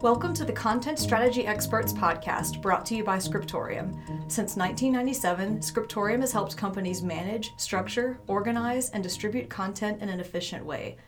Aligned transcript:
Welcome 0.00 0.32
to 0.34 0.44
the 0.44 0.52
Content 0.52 0.96
Strategy 0.96 1.44
Experts 1.44 1.92
podcast 1.92 2.62
brought 2.62 2.86
to 2.86 2.94
you 2.94 3.02
by 3.02 3.18
Scriptorium. 3.18 4.00
Since 4.28 4.54
1997, 4.54 5.60
Scriptorium 5.60 6.20
has 6.20 6.30
helped 6.30 6.56
companies 6.56 7.02
manage, 7.02 7.50
structure, 7.56 8.20
organize, 8.28 8.90
and 8.90 9.02
distribute 9.02 9.50
content 9.50 10.00
in 10.00 10.08
an 10.08 10.20
efficient 10.20 10.64
way. 10.64 10.98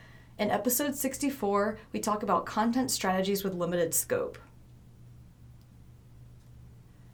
In 0.40 0.50
episode 0.50 0.96
64, 0.96 1.78
we 1.92 2.00
talk 2.00 2.24
about 2.24 2.46
content 2.46 2.90
strategies 2.90 3.44
with 3.44 3.54
limited 3.54 3.94
scope. 3.94 4.38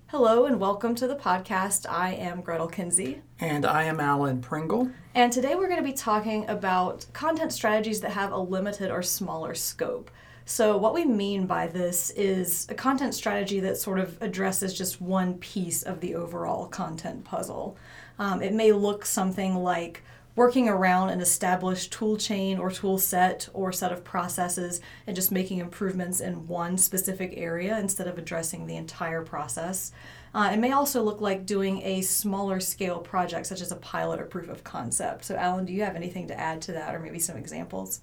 Hello 0.06 0.46
and 0.46 0.58
welcome 0.58 0.94
to 0.94 1.06
the 1.06 1.16
podcast. 1.16 1.84
I 1.86 2.14
am 2.14 2.42
Gretyl 2.42 2.72
Kinsey. 2.72 3.20
And 3.38 3.66
I 3.66 3.82
am 3.82 4.00
Alan 4.00 4.40
Pringle. 4.40 4.90
And 5.14 5.30
today 5.30 5.54
we're 5.54 5.68
going 5.68 5.76
to 5.76 5.84
be 5.84 5.92
talking 5.92 6.48
about 6.48 7.04
content 7.12 7.52
strategies 7.52 8.00
that 8.00 8.12
have 8.12 8.32
a 8.32 8.38
limited 8.38 8.90
or 8.90 9.02
smaller 9.02 9.54
scope. 9.54 10.10
So, 10.48 10.76
what 10.76 10.94
we 10.94 11.04
mean 11.04 11.46
by 11.46 11.66
this 11.66 12.10
is 12.10 12.68
a 12.70 12.74
content 12.74 13.14
strategy 13.14 13.58
that 13.60 13.78
sort 13.78 13.98
of 13.98 14.16
addresses 14.22 14.72
just 14.72 15.00
one 15.00 15.38
piece 15.38 15.82
of 15.82 15.98
the 15.98 16.14
overall 16.14 16.68
content 16.68 17.24
puzzle. 17.24 17.76
Um, 18.20 18.40
it 18.40 18.52
may 18.52 18.70
look 18.70 19.04
something 19.04 19.56
like 19.56 20.04
working 20.36 20.68
around 20.68 21.08
an 21.10 21.20
established 21.20 21.92
tool 21.92 22.16
chain 22.16 22.58
or 22.58 22.70
tool 22.70 22.96
set 22.96 23.48
or 23.54 23.72
set 23.72 23.90
of 23.90 24.04
processes 24.04 24.80
and 25.08 25.16
just 25.16 25.32
making 25.32 25.58
improvements 25.58 26.20
in 26.20 26.46
one 26.46 26.78
specific 26.78 27.32
area 27.36 27.76
instead 27.80 28.06
of 28.06 28.16
addressing 28.16 28.68
the 28.68 28.76
entire 28.76 29.22
process. 29.22 29.90
Uh, 30.32 30.50
it 30.52 30.58
may 30.58 30.70
also 30.70 31.02
look 31.02 31.20
like 31.20 31.44
doing 31.44 31.82
a 31.82 32.02
smaller 32.02 32.60
scale 32.60 33.00
project, 33.00 33.48
such 33.48 33.60
as 33.60 33.72
a 33.72 33.76
pilot 33.76 34.20
or 34.20 34.26
proof 34.26 34.48
of 34.48 34.62
concept. 34.62 35.24
So, 35.24 35.34
Alan, 35.34 35.64
do 35.64 35.72
you 35.72 35.82
have 35.82 35.96
anything 35.96 36.28
to 36.28 36.38
add 36.38 36.62
to 36.62 36.72
that, 36.72 36.94
or 36.94 37.00
maybe 37.00 37.18
some 37.18 37.36
examples? 37.36 38.00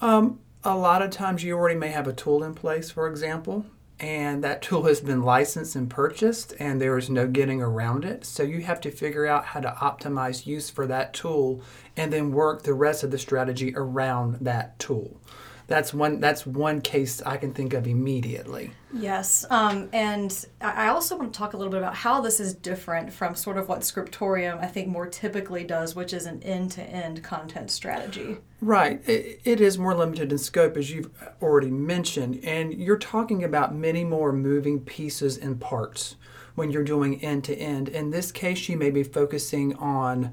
Um, 0.00 0.38
a 0.64 0.76
lot 0.76 1.02
of 1.02 1.10
times 1.10 1.44
you 1.44 1.56
already 1.56 1.78
may 1.78 1.88
have 1.88 2.06
a 2.06 2.12
tool 2.12 2.42
in 2.42 2.54
place, 2.54 2.90
for 2.90 3.08
example, 3.08 3.66
and 4.00 4.42
that 4.44 4.62
tool 4.62 4.84
has 4.84 5.00
been 5.00 5.22
licensed 5.22 5.76
and 5.76 5.88
purchased, 5.88 6.54
and 6.58 6.80
there 6.80 6.98
is 6.98 7.10
no 7.10 7.26
getting 7.26 7.62
around 7.62 8.04
it. 8.04 8.24
So 8.24 8.42
you 8.42 8.60
have 8.62 8.80
to 8.82 8.90
figure 8.90 9.26
out 9.26 9.46
how 9.46 9.60
to 9.60 9.76
optimize 9.80 10.46
use 10.46 10.70
for 10.70 10.86
that 10.86 11.14
tool 11.14 11.62
and 11.96 12.12
then 12.12 12.32
work 12.32 12.62
the 12.62 12.74
rest 12.74 13.02
of 13.02 13.10
the 13.10 13.18
strategy 13.18 13.72
around 13.76 14.38
that 14.40 14.78
tool 14.78 15.20
that's 15.68 15.92
one 15.92 16.18
that's 16.18 16.46
one 16.46 16.80
case 16.80 17.20
I 17.22 17.36
can 17.36 17.52
think 17.52 17.74
of 17.74 17.86
immediately. 17.86 18.72
Yes, 18.90 19.44
um, 19.50 19.90
and 19.92 20.46
I 20.62 20.88
also 20.88 21.16
want 21.16 21.34
to 21.34 21.38
talk 21.38 21.52
a 21.52 21.58
little 21.58 21.70
bit 21.70 21.78
about 21.78 21.94
how 21.94 22.22
this 22.22 22.40
is 22.40 22.54
different 22.54 23.12
from 23.12 23.34
sort 23.34 23.58
of 23.58 23.68
what 23.68 23.84
Scriptorium 23.84 24.58
I 24.60 24.66
think 24.66 24.88
more 24.88 25.06
typically 25.06 25.64
does, 25.64 25.94
which 25.94 26.14
is 26.14 26.24
an 26.24 26.42
end-to-end 26.42 27.22
content 27.22 27.70
strategy. 27.70 28.38
Right, 28.62 29.06
it, 29.06 29.42
it 29.44 29.60
is 29.60 29.78
more 29.78 29.94
limited 29.94 30.32
in 30.32 30.38
scope 30.38 30.78
as 30.78 30.90
you've 30.90 31.10
already 31.42 31.70
mentioned, 31.70 32.40
and 32.42 32.72
you're 32.72 32.98
talking 32.98 33.44
about 33.44 33.74
many 33.74 34.04
more 34.04 34.32
moving 34.32 34.80
pieces 34.80 35.36
and 35.36 35.60
parts 35.60 36.16
when 36.54 36.70
you're 36.70 36.82
doing 36.82 37.22
end-to-end. 37.22 37.90
In 37.90 38.10
this 38.10 38.32
case, 38.32 38.70
you 38.70 38.78
may 38.78 38.90
be 38.90 39.02
focusing 39.02 39.76
on 39.76 40.32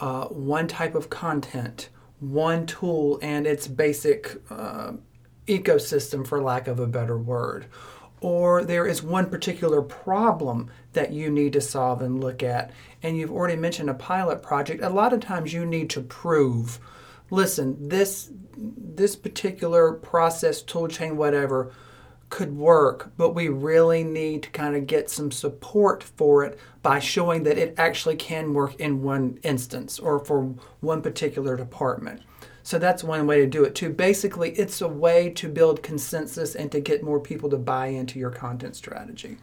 uh, 0.00 0.24
one 0.26 0.66
type 0.66 0.96
of 0.96 1.08
content 1.08 1.88
one 2.22 2.66
tool 2.66 3.18
and 3.20 3.46
its 3.46 3.66
basic 3.66 4.40
uh, 4.48 4.92
ecosystem, 5.46 6.26
for 6.26 6.40
lack 6.40 6.68
of 6.68 6.78
a 6.78 6.86
better 6.86 7.18
word. 7.18 7.66
Or 8.20 8.64
there 8.64 8.86
is 8.86 9.02
one 9.02 9.28
particular 9.28 9.82
problem 9.82 10.70
that 10.92 11.12
you 11.12 11.28
need 11.30 11.52
to 11.54 11.60
solve 11.60 12.00
and 12.00 12.20
look 12.20 12.42
at. 12.42 12.70
And 13.02 13.16
you've 13.16 13.32
already 13.32 13.56
mentioned 13.56 13.90
a 13.90 13.94
pilot 13.94 14.42
project. 14.42 14.82
A 14.82 14.88
lot 14.88 15.12
of 15.12 15.20
times 15.20 15.52
you 15.52 15.66
need 15.66 15.90
to 15.90 16.00
prove 16.00 16.78
listen, 17.30 17.88
this, 17.88 18.30
this 18.56 19.16
particular 19.16 19.94
process, 19.94 20.62
tool 20.62 20.86
chain, 20.86 21.16
whatever, 21.16 21.72
could 22.32 22.56
work, 22.56 23.12
but 23.18 23.34
we 23.34 23.48
really 23.48 24.02
need 24.02 24.42
to 24.42 24.50
kind 24.50 24.74
of 24.74 24.86
get 24.86 25.10
some 25.10 25.30
support 25.30 26.02
for 26.02 26.42
it 26.44 26.58
by 26.82 26.98
showing 26.98 27.42
that 27.42 27.58
it 27.58 27.74
actually 27.76 28.16
can 28.16 28.54
work 28.54 28.74
in 28.80 29.02
one 29.02 29.38
instance 29.42 29.98
or 29.98 30.18
for 30.18 30.54
one 30.80 31.02
particular 31.02 31.58
department. 31.58 32.22
So 32.62 32.78
that's 32.78 33.04
one 33.04 33.26
way 33.26 33.40
to 33.40 33.46
do 33.46 33.64
it 33.64 33.74
too. 33.74 33.90
Basically, 33.90 34.52
it's 34.52 34.80
a 34.80 34.88
way 34.88 35.28
to 35.28 35.46
build 35.46 35.82
consensus 35.82 36.54
and 36.54 36.72
to 36.72 36.80
get 36.80 37.02
more 37.02 37.20
people 37.20 37.50
to 37.50 37.58
buy 37.58 37.88
into 37.88 38.18
your 38.18 38.30
content 38.30 38.76
strategy. 38.76 39.36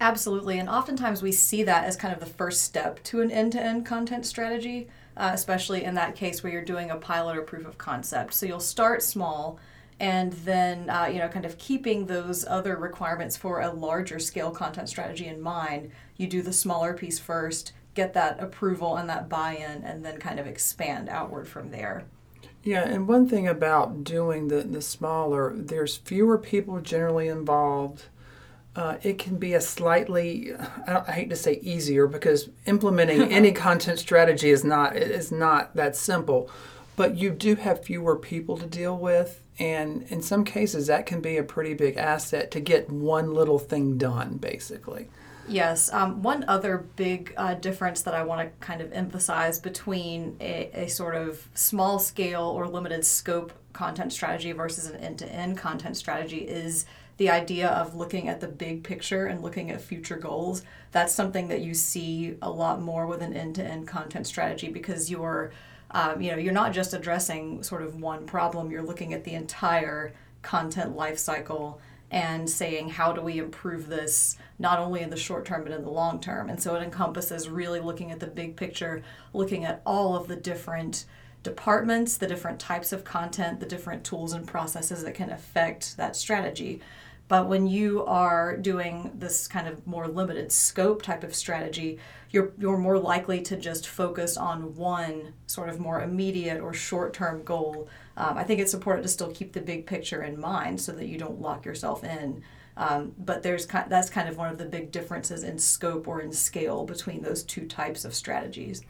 Absolutely, 0.00 0.58
and 0.58 0.68
oftentimes 0.68 1.22
we 1.22 1.30
see 1.30 1.62
that 1.62 1.84
as 1.84 1.96
kind 1.96 2.12
of 2.12 2.18
the 2.18 2.26
first 2.26 2.62
step 2.62 3.00
to 3.04 3.20
an 3.20 3.30
end 3.30 3.52
to 3.52 3.62
end 3.62 3.86
content 3.86 4.26
strategy, 4.26 4.88
uh, 5.16 5.30
especially 5.32 5.84
in 5.84 5.94
that 5.94 6.16
case 6.16 6.42
where 6.42 6.52
you're 6.52 6.64
doing 6.64 6.90
a 6.90 6.96
pilot 6.96 7.36
or 7.36 7.42
proof 7.42 7.64
of 7.64 7.78
concept. 7.78 8.34
So 8.34 8.46
you'll 8.46 8.58
start 8.58 9.00
small 9.00 9.60
and 10.00 10.32
then 10.32 10.90
uh, 10.90 11.06
you 11.06 11.18
know 11.18 11.28
kind 11.28 11.44
of 11.44 11.58
keeping 11.58 12.06
those 12.06 12.44
other 12.46 12.76
requirements 12.76 13.36
for 13.36 13.60
a 13.60 13.70
larger 13.70 14.18
scale 14.18 14.50
content 14.50 14.88
strategy 14.88 15.26
in 15.26 15.40
mind 15.40 15.90
you 16.16 16.26
do 16.26 16.42
the 16.42 16.52
smaller 16.52 16.94
piece 16.94 17.18
first 17.18 17.72
get 17.94 18.12
that 18.14 18.42
approval 18.42 18.96
and 18.96 19.08
that 19.08 19.28
buy-in 19.28 19.84
and 19.84 20.04
then 20.04 20.18
kind 20.18 20.38
of 20.38 20.46
expand 20.46 21.08
outward 21.08 21.48
from 21.48 21.70
there. 21.70 22.04
Yeah 22.62 22.86
and 22.86 23.06
one 23.06 23.28
thing 23.28 23.46
about 23.46 24.04
doing 24.04 24.48
the, 24.48 24.62
the 24.62 24.82
smaller 24.82 25.52
there's 25.54 25.96
fewer 25.96 26.38
people 26.38 26.80
generally 26.80 27.28
involved. 27.28 28.04
Uh, 28.74 28.96
it 29.04 29.18
can 29.18 29.36
be 29.36 29.54
a 29.54 29.60
slightly 29.60 30.52
I, 30.86 31.04
I, 31.06 31.12
hate 31.12 31.30
to 31.30 31.36
say 31.36 31.60
easier 31.62 32.08
because 32.08 32.48
implementing 32.66 33.22
any 33.32 33.52
content 33.52 34.00
strategy 34.00 34.50
is 34.50 34.64
not 34.64 34.96
is 34.96 35.30
not 35.30 35.76
that 35.76 35.94
simple. 35.94 36.50
But 36.96 37.16
you 37.16 37.30
do 37.30 37.56
have 37.56 37.84
fewer 37.84 38.16
people 38.16 38.56
to 38.56 38.66
deal 38.66 38.96
with 38.96 39.43
and 39.58 40.02
in 40.08 40.20
some 40.20 40.44
cases, 40.44 40.88
that 40.88 41.06
can 41.06 41.20
be 41.20 41.36
a 41.36 41.44
pretty 41.44 41.74
big 41.74 41.96
asset 41.96 42.50
to 42.52 42.60
get 42.60 42.90
one 42.90 43.34
little 43.34 43.58
thing 43.58 43.98
done, 43.98 44.36
basically. 44.36 45.08
Yes. 45.46 45.92
Um, 45.92 46.22
one 46.22 46.44
other 46.48 46.78
big 46.96 47.34
uh, 47.36 47.54
difference 47.54 48.02
that 48.02 48.14
I 48.14 48.22
want 48.24 48.40
to 48.40 48.66
kind 48.66 48.80
of 48.80 48.92
emphasize 48.92 49.58
between 49.58 50.36
a, 50.40 50.70
a, 50.72 50.88
sort 50.88 51.14
of 51.14 51.48
small 51.54 51.98
scale 51.98 52.44
or 52.44 52.66
limited 52.66 53.04
scope 53.04 53.52
content 53.72 54.12
strategy 54.12 54.52
versus 54.52 54.86
an 54.86 54.96
end 54.96 55.18
to 55.18 55.30
end 55.30 55.58
content 55.58 55.96
strategy 55.96 56.38
is 56.38 56.86
the 57.18 57.28
idea 57.30 57.68
of 57.68 57.94
looking 57.94 58.28
at 58.28 58.40
the 58.40 58.48
big 58.48 58.82
picture 58.82 59.26
and 59.26 59.42
looking 59.42 59.70
at 59.70 59.80
future 59.80 60.16
goals. 60.16 60.62
That's 60.92 61.14
something 61.14 61.48
that 61.48 61.60
you 61.60 61.74
see 61.74 62.36
a 62.40 62.50
lot 62.50 62.80
more 62.80 63.06
with 63.06 63.20
an 63.20 63.34
end 63.34 63.56
to 63.56 63.64
end 63.64 63.86
content 63.86 64.26
strategy 64.26 64.68
because 64.68 65.10
you're 65.10 65.52
um, 65.94 66.20
you 66.20 66.30
know, 66.32 66.36
you're 66.36 66.52
not 66.52 66.72
just 66.72 66.92
addressing 66.92 67.62
sort 67.62 67.82
of 67.82 68.00
one 68.00 68.26
problem, 68.26 68.70
you're 68.70 68.82
looking 68.82 69.14
at 69.14 69.24
the 69.24 69.32
entire 69.32 70.12
content 70.42 70.94
life 70.94 71.18
cycle 71.18 71.80
and 72.10 72.48
saying 72.50 72.90
how 72.90 73.12
do 73.12 73.22
we 73.22 73.38
improve 73.38 73.88
this 73.88 74.36
not 74.58 74.78
only 74.78 75.00
in 75.00 75.08
the 75.08 75.16
short 75.16 75.46
term 75.46 75.62
but 75.62 75.72
in 75.72 75.82
the 75.82 75.90
long 75.90 76.20
term? 76.20 76.50
And 76.50 76.62
so 76.62 76.74
it 76.74 76.82
encompasses 76.82 77.48
really 77.48 77.80
looking 77.80 78.10
at 78.10 78.20
the 78.20 78.26
big 78.26 78.56
picture 78.56 79.02
looking 79.32 79.64
at 79.64 79.80
all 79.86 80.14
of 80.16 80.28
the 80.28 80.36
different 80.36 81.06
departments 81.44 82.16
the 82.16 82.26
different 82.26 82.58
types 82.58 82.92
of 82.92 83.04
content 83.04 83.60
the 83.60 83.66
different 83.66 84.02
tools 84.02 84.32
and 84.32 84.46
processes 84.46 85.04
that 85.04 85.14
can 85.14 85.30
affect 85.30 85.96
that 85.98 86.16
strategy 86.16 86.80
but 87.26 87.48
when 87.48 87.66
you 87.66 88.04
are 88.04 88.56
doing 88.56 89.10
this 89.14 89.48
kind 89.48 89.66
of 89.66 89.86
more 89.86 90.08
limited 90.08 90.52
scope 90.52 91.02
type 91.02 91.24
of 91.24 91.34
strategy, 91.34 91.98
you're, 92.30 92.52
you're 92.58 92.76
more 92.76 92.98
likely 92.98 93.40
to 93.42 93.56
just 93.56 93.88
focus 93.88 94.36
on 94.36 94.74
one 94.74 95.32
sort 95.46 95.68
of 95.68 95.80
more 95.80 96.02
immediate 96.02 96.60
or 96.60 96.74
short 96.74 97.14
term 97.14 97.42
goal. 97.42 97.88
Um, 98.16 98.36
I 98.36 98.44
think 98.44 98.60
it's 98.60 98.74
important 98.74 99.04
to 99.04 99.08
still 99.08 99.30
keep 99.30 99.52
the 99.52 99.60
big 99.60 99.86
picture 99.86 100.22
in 100.22 100.38
mind 100.38 100.80
so 100.80 100.92
that 100.92 101.06
you 101.06 101.16
don't 101.16 101.40
lock 101.40 101.64
yourself 101.64 102.04
in. 102.04 102.42
Um, 102.76 103.14
but 103.16 103.42
there's 103.42 103.66
kind, 103.66 103.88
that's 103.88 104.10
kind 104.10 104.28
of 104.28 104.36
one 104.36 104.50
of 104.50 104.58
the 104.58 104.64
big 104.66 104.90
differences 104.90 105.44
in 105.44 105.58
scope 105.58 106.08
or 106.08 106.20
in 106.20 106.32
scale 106.32 106.84
between 106.84 107.22
those 107.22 107.42
two 107.42 107.66
types 107.66 108.04
of 108.04 108.14
strategies. 108.14 108.82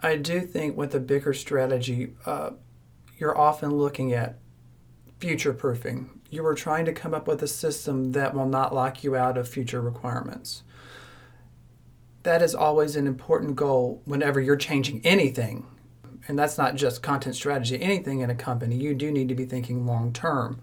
I 0.00 0.16
do 0.16 0.40
think 0.40 0.76
with 0.76 0.94
a 0.94 1.00
bigger 1.00 1.34
strategy, 1.34 2.14
uh, 2.24 2.50
you're 3.18 3.36
often 3.36 3.74
looking 3.74 4.12
at 4.12 4.38
future 5.18 5.52
proofing 5.52 6.18
you 6.30 6.44
are 6.46 6.54
trying 6.54 6.84
to 6.84 6.92
come 6.92 7.14
up 7.14 7.26
with 7.26 7.42
a 7.42 7.48
system 7.48 8.12
that 8.12 8.34
will 8.34 8.46
not 8.46 8.74
lock 8.74 9.02
you 9.02 9.16
out 9.16 9.38
of 9.38 9.48
future 9.48 9.80
requirements. 9.80 10.62
That 12.22 12.42
is 12.42 12.54
always 12.54 12.96
an 12.96 13.06
important 13.06 13.56
goal 13.56 14.02
whenever 14.04 14.40
you're 14.40 14.56
changing 14.56 15.00
anything. 15.04 15.66
And 16.26 16.38
that's 16.38 16.58
not 16.58 16.74
just 16.74 17.02
content 17.02 17.36
strategy, 17.36 17.80
anything 17.80 18.20
in 18.20 18.28
a 18.28 18.34
company. 18.34 18.76
You 18.76 18.94
do 18.94 19.10
need 19.10 19.28
to 19.28 19.34
be 19.34 19.46
thinking 19.46 19.86
long 19.86 20.12
term. 20.12 20.60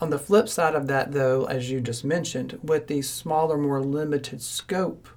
On 0.00 0.10
the 0.10 0.18
flip 0.18 0.48
side 0.48 0.74
of 0.74 0.88
that, 0.88 1.12
though, 1.12 1.44
as 1.44 1.70
you 1.70 1.80
just 1.80 2.04
mentioned, 2.04 2.58
with 2.62 2.88
these 2.88 3.08
smaller, 3.08 3.56
more 3.56 3.82
limited 3.82 4.42
scope 4.42 5.08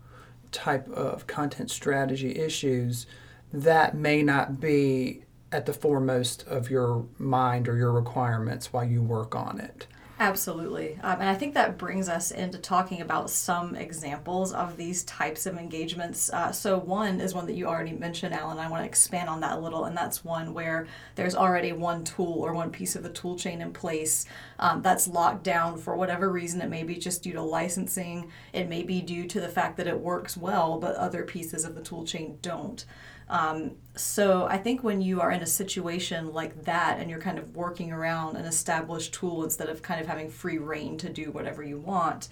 type 0.51 0.87
of 0.89 1.25
content 1.25 1.71
strategy 1.71 2.37
issues, 2.37 3.07
that 3.51 3.95
may 3.95 4.21
not 4.21 4.59
be 4.59 5.23
at 5.53 5.67
the 5.67 5.73
foremost 5.73 6.45
of 6.47 6.69
your 6.69 7.05
mind 7.19 7.69
or 7.69 7.77
your 7.77 7.91
requirements 7.91 8.73
while 8.73 8.83
you 8.83 9.01
work 9.01 9.35
on 9.35 9.59
it. 9.59 9.87
Absolutely. 10.19 10.97
Um, 11.03 11.19
and 11.19 11.29
I 11.29 11.33
think 11.33 11.53
that 11.55 11.77
brings 11.77 12.07
us 12.07 12.31
into 12.31 12.57
talking 12.57 13.01
about 13.01 13.29
some 13.29 13.75
examples 13.75 14.53
of 14.53 14.77
these 14.77 15.03
types 15.03 15.45
of 15.45 15.57
engagements. 15.57 16.31
Uh, 16.31 16.51
so, 16.51 16.77
one 16.77 17.19
is 17.19 17.33
one 17.33 17.47
that 17.47 17.55
you 17.55 17.65
already 17.65 17.93
mentioned, 17.93 18.33
Alan. 18.33 18.59
I 18.59 18.69
want 18.69 18.83
to 18.83 18.87
expand 18.87 19.27
on 19.27 19.41
that 19.41 19.57
a 19.57 19.59
little, 19.59 19.85
and 19.85 19.97
that's 19.97 20.23
one 20.23 20.53
where 20.53 20.87
there's 21.15 21.35
already 21.35 21.73
one 21.73 22.03
tool 22.03 22.41
or 22.41 22.53
one 22.53 22.69
piece 22.69 22.95
of 22.95 23.03
the 23.03 23.09
tool 23.09 23.35
chain 23.37 23.59
in 23.59 23.73
place 23.73 24.25
um, 24.59 24.81
that's 24.81 25.07
locked 25.07 25.43
down 25.43 25.77
for 25.77 25.95
whatever 25.95 26.29
reason. 26.29 26.61
It 26.61 26.69
may 26.69 26.83
be 26.83 26.95
just 26.95 27.23
due 27.23 27.33
to 27.33 27.41
licensing, 27.41 28.31
it 28.53 28.69
may 28.69 28.83
be 28.83 29.01
due 29.01 29.27
to 29.27 29.41
the 29.41 29.49
fact 29.49 29.77
that 29.77 29.87
it 29.87 29.99
works 29.99 30.37
well, 30.37 30.79
but 30.79 30.95
other 30.95 31.23
pieces 31.23 31.65
of 31.65 31.75
the 31.75 31.81
tool 31.81 32.05
chain 32.05 32.37
don't. 32.41 32.85
Um, 33.33 33.71
so 33.95 34.45
I 34.45 34.57
think 34.59 34.83
when 34.83 35.01
you 35.01 35.19
are 35.19 35.31
in 35.31 35.41
a 35.41 35.47
situation 35.47 36.33
like 36.33 36.65
that 36.65 36.99
and 36.99 37.09
you're 37.09 37.19
kind 37.19 37.39
of 37.39 37.55
working 37.55 37.91
around 37.91 38.35
an 38.35 38.45
established 38.45 39.11
tool 39.11 39.43
instead 39.43 39.69
of 39.69 39.81
kind 39.81 39.99
of 39.99 40.05
having 40.05 40.29
free 40.29 40.59
reign 40.59 40.99
to 40.99 41.09
do 41.09 41.31
whatever 41.31 41.63
you 41.63 41.79
want, 41.79 42.29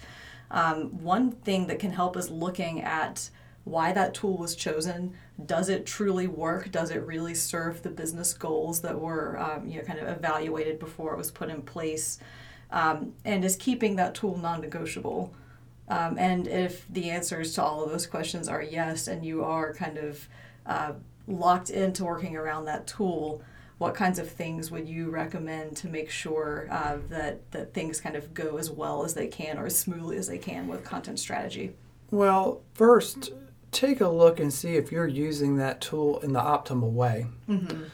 um, 0.52 1.02
one 1.02 1.32
thing 1.32 1.66
that 1.66 1.80
can 1.80 1.90
help 1.90 2.16
is 2.16 2.30
looking 2.30 2.82
at 2.82 3.30
why 3.64 3.92
that 3.92 4.14
tool 4.14 4.38
was 4.38 4.54
chosen. 4.54 5.14
Does 5.44 5.68
it 5.68 5.86
truly 5.86 6.28
work? 6.28 6.70
Does 6.70 6.92
it 6.92 7.04
really 7.04 7.34
serve 7.34 7.82
the 7.82 7.90
business 7.90 8.32
goals 8.32 8.80
that 8.82 9.00
were 9.00 9.40
um, 9.40 9.66
you 9.66 9.78
know 9.78 9.84
kind 9.84 9.98
of 9.98 10.06
evaluated 10.08 10.78
before 10.78 11.14
it 11.14 11.18
was 11.18 11.32
put 11.32 11.50
in 11.50 11.62
place? 11.62 12.20
Um, 12.70 13.14
and 13.24 13.44
is 13.44 13.56
keeping 13.56 13.96
that 13.96 14.14
tool 14.14 14.36
non-negotiable? 14.38 15.34
Um, 15.88 16.16
and 16.16 16.46
if 16.46 16.86
the 16.88 17.10
answers 17.10 17.54
to 17.54 17.62
all 17.64 17.82
of 17.82 17.90
those 17.90 18.06
questions 18.06 18.46
are 18.46 18.62
yes, 18.62 19.08
and 19.08 19.26
you 19.26 19.42
are 19.42 19.74
kind 19.74 19.98
of 19.98 20.28
uh, 20.66 20.92
locked 21.26 21.70
into 21.70 22.04
working 22.04 22.36
around 22.36 22.64
that 22.66 22.86
tool, 22.86 23.42
what 23.78 23.94
kinds 23.94 24.18
of 24.18 24.30
things 24.30 24.70
would 24.70 24.88
you 24.88 25.10
recommend 25.10 25.76
to 25.78 25.88
make 25.88 26.08
sure 26.08 26.68
uh, 26.70 26.98
that, 27.08 27.50
that 27.50 27.74
things 27.74 28.00
kind 28.00 28.14
of 28.14 28.32
go 28.32 28.56
as 28.56 28.70
well 28.70 29.04
as 29.04 29.14
they 29.14 29.26
can 29.26 29.58
or 29.58 29.66
as 29.66 29.76
smoothly 29.76 30.16
as 30.16 30.28
they 30.28 30.38
can 30.38 30.68
with 30.68 30.84
content 30.84 31.18
strategy? 31.18 31.72
Well, 32.10 32.60
first, 32.74 33.32
take 33.72 34.00
a 34.00 34.08
look 34.08 34.38
and 34.38 34.52
see 34.52 34.76
if 34.76 34.92
you're 34.92 35.08
using 35.08 35.56
that 35.56 35.80
tool 35.80 36.20
in 36.20 36.32
the 36.32 36.40
optimal 36.40 36.92
way. 36.92 37.26
Mm-hmm. 37.48 37.84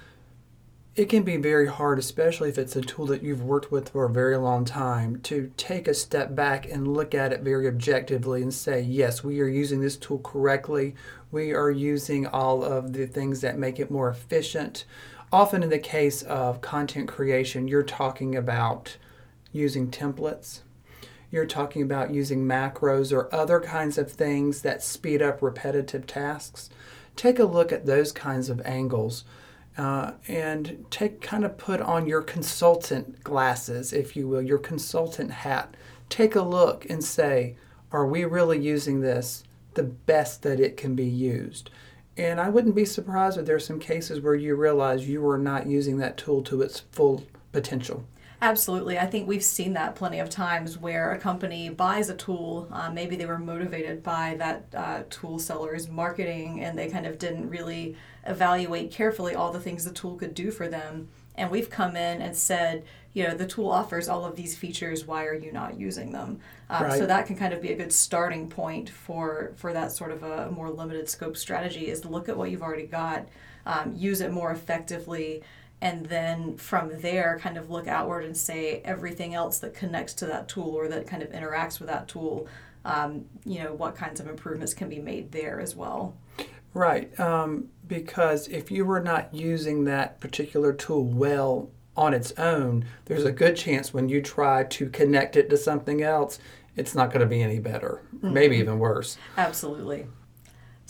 It 0.99 1.09
can 1.09 1.23
be 1.23 1.37
very 1.37 1.69
hard, 1.69 2.01
especially 2.01 2.49
if 2.49 2.59
it's 2.59 2.75
a 2.75 2.81
tool 2.81 3.07
that 3.07 3.23
you've 3.23 3.45
worked 3.45 3.71
with 3.71 3.91
for 3.91 4.07
a 4.07 4.11
very 4.11 4.37
long 4.37 4.65
time, 4.65 5.21
to 5.21 5.53
take 5.57 5.87
a 5.87 5.95
step 5.95 6.35
back 6.35 6.69
and 6.69 6.93
look 6.93 7.15
at 7.15 7.33
it 7.33 7.43
very 7.43 7.69
objectively 7.69 8.43
and 8.43 8.53
say, 8.53 8.81
yes, 8.81 9.23
we 9.23 9.41
are 9.41 9.47
using 9.47 9.81
this 9.81 9.97
tool 9.97 10.19
correctly. 10.19 10.97
We 11.31 11.53
are 11.53 11.71
using 11.71 12.27
all 12.27 12.65
of 12.65 12.95
the 12.95 13.07
things 13.07 13.43
that 13.43 13.57
make 13.57 13.79
it 13.79 13.93
more 13.93 14.11
efficient. 14.11 14.87
Often, 15.33 15.63
in 15.63 15.69
the 15.71 15.79
case 15.79 16.23
of 16.23 16.63
content 16.63 17.07
creation, 17.07 17.69
you're 17.69 17.85
talking 17.85 18.35
about 18.35 18.97
using 19.53 19.93
templates. 19.93 20.63
You're 21.31 21.47
talking 21.47 21.83
about 21.83 22.11
using 22.13 22.45
macros 22.45 23.13
or 23.13 23.33
other 23.33 23.61
kinds 23.61 23.99
of 23.99 24.11
things 24.11 24.63
that 24.63 24.83
speed 24.83 25.23
up 25.23 25.43
repetitive 25.43 26.09
tasks. 26.09 26.71
Take 27.15 27.39
a 27.39 27.45
look 27.45 27.71
at 27.71 27.87
those 27.87 28.11
kinds 28.11 28.49
of 28.49 28.61
angles. 28.63 29.23
Uh, 29.79 30.13
and 30.27 30.85
take 30.91 31.21
kind 31.21 31.45
of 31.45 31.57
put 31.57 31.81
on 31.81 32.07
your 32.07 32.21
consultant 32.21 33.23
glasses, 33.23 33.93
if 33.93 34.17
you 34.17 34.27
will, 34.27 34.43
your 34.43 34.59
consultant 34.59 35.31
hat. 35.31 35.77
Take 36.09 36.35
a 36.35 36.43
look 36.43 36.85
and 36.91 37.03
say, 37.03 37.57
are 37.93 38.07
we 38.07 38.25
really 38.25 38.59
using 38.59 39.01
this 39.01 39.45
the 39.79 39.85
best 39.85 40.43
that 40.43 40.59
it 40.59 40.77
can 40.77 40.97
be 40.97 41.07
used. 41.07 41.71
And 42.17 42.41
I 42.41 42.49
wouldn't 42.49 42.75
be 42.75 42.85
surprised 42.85 43.39
if 43.39 43.47
there 43.47 43.55
are 43.55 43.61
some 43.61 43.79
cases 43.79 44.21
where 44.21 44.35
you 44.35 44.57
realize 44.57 45.09
you 45.09 45.25
are 45.29 45.39
not 45.39 45.69
using 45.69 45.99
that 45.99 46.17
tool 46.17 46.43
to 46.43 46.63
its 46.63 46.81
full 46.81 47.25
potential. 47.53 48.05
Absolutely. 48.41 48.99
I 48.99 49.07
think 49.07 49.27
we've 49.27 49.43
seen 49.43 49.73
that 49.73 49.97
plenty 49.97 50.21
of 50.21 50.31
times 50.31 50.79
where 50.79 51.13
a 51.13 51.19
company 51.19 51.71
buys 51.71 52.09
a 52.09 52.15
tool. 52.15 52.69
Uh, 52.71 52.91
maybe 52.91 53.17
they 53.17 53.27
were 53.27 53.39
motivated 53.39 54.03
by 54.03 54.37
that 54.39 54.67
uh, 54.77 55.03
tool 55.11 55.41
seller's 55.41 55.89
marketing 55.89 56.63
and 56.63 56.79
they 56.79 56.89
kind 56.89 57.07
of 57.07 57.19
didn't 57.19 57.51
really 57.51 57.97
evaluate 58.27 58.93
carefully 58.93 59.35
all 59.35 59.51
the 59.51 59.59
things 59.59 59.85
the 59.85 59.91
tool 59.93 60.15
could 60.17 60.35
do 60.35 60.53
for 60.53 60.69
them. 60.69 61.09
And 61.35 61.51
we've 61.51 61.71
come 61.71 61.97
in 61.97 62.23
and 62.23 62.37
said, 62.37 62.85
you 63.13 63.25
know, 63.25 63.35
the 63.35 63.47
tool 63.47 63.71
offers 63.71 64.09
all 64.09 64.25
of 64.25 64.37
these 64.37 64.57
features. 64.57 65.05
Why 65.05 65.25
are 65.25 65.35
you 65.35 65.51
not 65.51 65.79
using 65.79 66.13
them? 66.13 66.41
Um, 66.71 66.85
right. 66.85 66.99
So 66.99 67.07
that 67.07 67.27
can 67.27 67.37
kind 67.37 67.53
of 67.53 67.61
be 67.61 67.73
a 67.73 67.77
good 67.77 67.93
starting 67.93 68.49
point 68.49 68.89
for 68.89 69.53
for 69.57 69.73
that 69.73 69.91
sort 69.91 70.13
of 70.13 70.23
a 70.23 70.51
more 70.51 70.71
limited 70.71 71.09
scope 71.09 71.37
strategy. 71.37 71.89
Is 71.89 72.01
to 72.03 72.09
look 72.09 72.29
at 72.29 72.37
what 72.37 72.51
you've 72.51 72.63
already 72.63 72.87
got, 72.87 73.29
um, 73.67 73.95
use 73.97 74.21
it 74.21 74.33
more 74.33 74.51
effectively, 74.51 75.43
and 75.81 76.07
then 76.07 76.57
from 76.57 77.01
there, 77.01 77.39
kind 77.41 77.57
of 77.57 77.71
look 77.71 77.87
outward 77.87 78.25
and 78.25 78.37
say 78.37 78.83
everything 78.85 79.35
else 79.35 79.59
that 79.59 79.75
connects 79.75 80.15
to 80.15 80.27
that 80.27 80.49
tool 80.49 80.71
or 80.71 80.89
that 80.89 81.07
kind 81.07 81.23
of 81.23 81.31
interacts 81.31 81.79
with 81.79 81.89
that 81.89 82.09
tool. 82.09 82.49
Um, 82.85 83.27
you 83.45 83.63
know, 83.63 83.75
what 83.75 83.97
kinds 83.97 84.19
of 84.21 84.29
improvements 84.29 84.75
can 84.75 84.89
be 84.89 84.99
made 84.99 85.33
there 85.33 85.61
as 85.61 85.77
well. 85.77 86.17
Right, 86.75 87.19
um, 87.19 87.69
because 87.87 88.49
if 88.49 88.71
you 88.71 88.85
were 88.85 89.01
not 89.01 89.33
using 89.35 89.85
that 89.85 90.21
particular 90.21 90.73
tool 90.73 91.05
well 91.05 91.71
on 91.97 92.15
its 92.15 92.33
own, 92.39 92.85
there's 93.07 93.25
a 93.25 93.33
good 93.33 93.57
chance 93.57 93.93
when 93.93 94.09
you 94.09 94.23
try 94.23 94.65
to 94.65 94.89
connect 94.91 95.37
it 95.37 95.51
to 95.51 95.57
something 95.57 96.03
else, 96.03 96.39
it's 96.77 96.95
not 96.95 97.09
going 97.09 97.21
to 97.21 97.27
be 97.27 97.43
any 97.43 97.59
better, 97.59 98.01
mm-hmm. 98.15 98.33
maybe 98.33 98.57
even 98.57 98.79
worse. 98.79 99.17
Absolutely. 99.37 100.07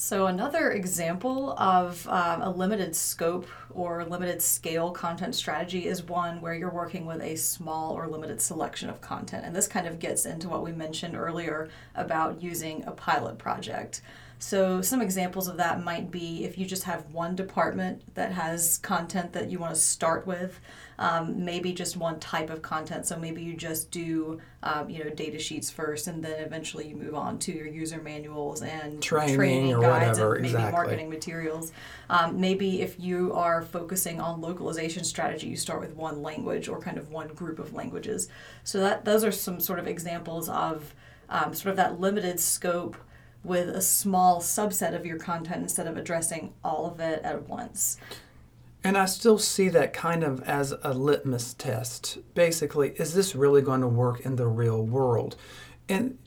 So, 0.01 0.29
another 0.29 0.71
example 0.71 1.59
of 1.59 2.07
um, 2.09 2.41
a 2.41 2.51
limited 2.51 2.95
scope 2.95 3.49
or 3.69 4.05
limited 4.05 4.41
scale 4.41 4.93
content 4.93 5.35
strategy 5.35 5.89
is 5.89 6.05
one 6.05 6.41
where 6.41 6.55
you're 6.55 6.71
working 6.71 7.05
with 7.05 7.21
a 7.21 7.35
small 7.35 7.95
or 7.95 8.07
limited 8.07 8.41
selection 8.41 8.91
of 8.91 9.01
content. 9.01 9.45
And 9.45 9.57
this 9.57 9.67
kind 9.67 9.89
of 9.89 9.99
gets 9.99 10.25
into 10.25 10.49
what 10.49 10.63
we 10.63 10.71
mentioned 10.71 11.17
earlier 11.17 11.69
about 11.97 12.41
using 12.41 12.85
a 12.85 12.93
pilot 12.93 13.39
project. 13.39 14.01
So, 14.41 14.81
some 14.83 15.03
examples 15.03 15.49
of 15.49 15.57
that 15.57 15.83
might 15.83 16.13
be 16.13 16.45
if 16.45 16.57
you 16.59 16.65
just 16.65 16.85
have 16.85 17.13
one 17.13 17.35
department 17.35 18.15
that 18.15 18.31
has 18.33 18.79
content 18.79 19.33
that 19.33 19.51
you 19.51 19.59
want 19.59 19.75
to 19.75 19.81
start 19.81 20.29
with, 20.29 20.61
um, 21.01 21.45
maybe 21.45 21.73
just 21.73 21.97
one 21.97 22.21
type 22.21 22.49
of 22.49 22.63
content. 22.63 23.07
So, 23.07 23.19
maybe 23.19 23.43
you 23.43 23.57
just 23.57 23.91
do 23.91 24.41
um, 24.63 24.89
you 24.89 25.03
know 25.03 25.11
data 25.11 25.41
sheets 25.41 25.71
first, 25.71 26.07
and 26.07 26.23
then 26.23 26.41
eventually 26.41 26.87
you 26.87 26.95
move 26.95 27.17
on 27.17 27.41
to 27.41 27.53
your 27.53 27.67
user 27.67 28.01
manuals 28.01 28.63
and 28.63 29.03
training, 29.03 29.35
training 29.35 29.81
guides 29.81 30.19
whatever, 30.19 30.35
and 30.35 30.43
maybe 30.43 30.55
exactly. 30.55 30.73
marketing 30.73 31.11
materials. 31.11 31.73
Um, 32.09 32.41
maybe 32.41 32.81
if 32.81 33.01
you 33.01 33.33
are 33.35 33.63
focusing 33.63 34.21
on 34.21 34.41
localization 34.41 35.03
strategy, 35.03 35.49
you 35.49 35.57
start 35.57 35.81
with 35.81 35.97
one 35.97 36.23
language 36.23 36.69
or 36.69 36.81
kind 36.81 36.97
of 36.97 37.11
one 37.11 37.29
group 37.29 37.59
of 37.59 37.75
languages. 37.75 38.29
So 38.63 38.79
that 38.81 39.05
those 39.05 39.25
are 39.25 39.33
some 39.33 39.59
sort 39.59 39.81
of 39.81 39.89
examples 39.89 40.49
of 40.49 40.95
um, 41.29 41.55
sort 41.55 41.71
of 41.71 41.77
that 41.77 42.01
limited 42.01 42.39
scope 42.39 42.97
with 43.45 43.69
a 43.69 43.81
small 43.81 44.41
subset 44.41 44.95
of 44.95 45.07
your 45.07 45.19
content 45.19 45.63
instead 45.63 45.87
of 45.87 45.97
addressing 45.97 46.53
all 46.63 46.87
of 46.87 47.01
it 47.01 47.23
at 47.23 47.49
once. 47.49 47.97
And 48.85 48.97
I 48.97 49.07
still 49.07 49.39
see 49.39 49.69
that 49.71 49.93
kind 49.93 50.23
of 50.23 50.43
as 50.43 50.75
a 50.83 50.95
litmus 50.95 51.55
test. 51.55 52.19
Basically, 52.35 52.91
is 52.91 53.15
this 53.15 53.35
really 53.35 53.63
going 53.63 53.81
to 53.81 53.89
work 53.89 54.21
in 54.21 54.37
the 54.37 54.47
real 54.47 54.85
world? 54.85 55.37
And 55.89 56.19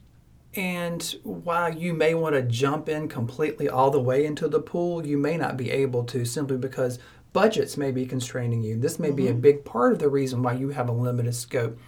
and 0.53 1.15
while 1.23 1.73
you 1.73 1.93
may 1.93 2.13
want 2.13 2.35
to 2.35 2.41
jump 2.41 2.89
in 2.89 3.07
completely 3.07 3.69
all 3.69 3.89
the 3.89 4.01
way 4.01 4.25
into 4.25 4.49
the 4.49 4.59
pool, 4.59 5.05
you 5.05 5.17
may 5.17 5.37
not 5.37 5.55
be 5.55 5.71
able 5.71 6.03
to 6.05 6.25
simply 6.25 6.57
because 6.57 6.99
budgets 7.31 7.77
may 7.77 7.91
be 7.91 8.05
constraining 8.05 8.61
you. 8.61 8.77
This 8.77 8.99
may 8.99 9.07
mm-hmm. 9.07 9.15
be 9.15 9.27
a 9.27 9.31
mm-hmm. 9.31 9.39
big 9.39 9.65
part 9.65 9.93
of 9.93 9.99
the 9.99 10.09
reason 10.09 10.43
why 10.43 10.53
you 10.53 10.69
have 10.69 10.89
a 10.89 10.93
limited 10.93 11.35
scope. 11.35 11.79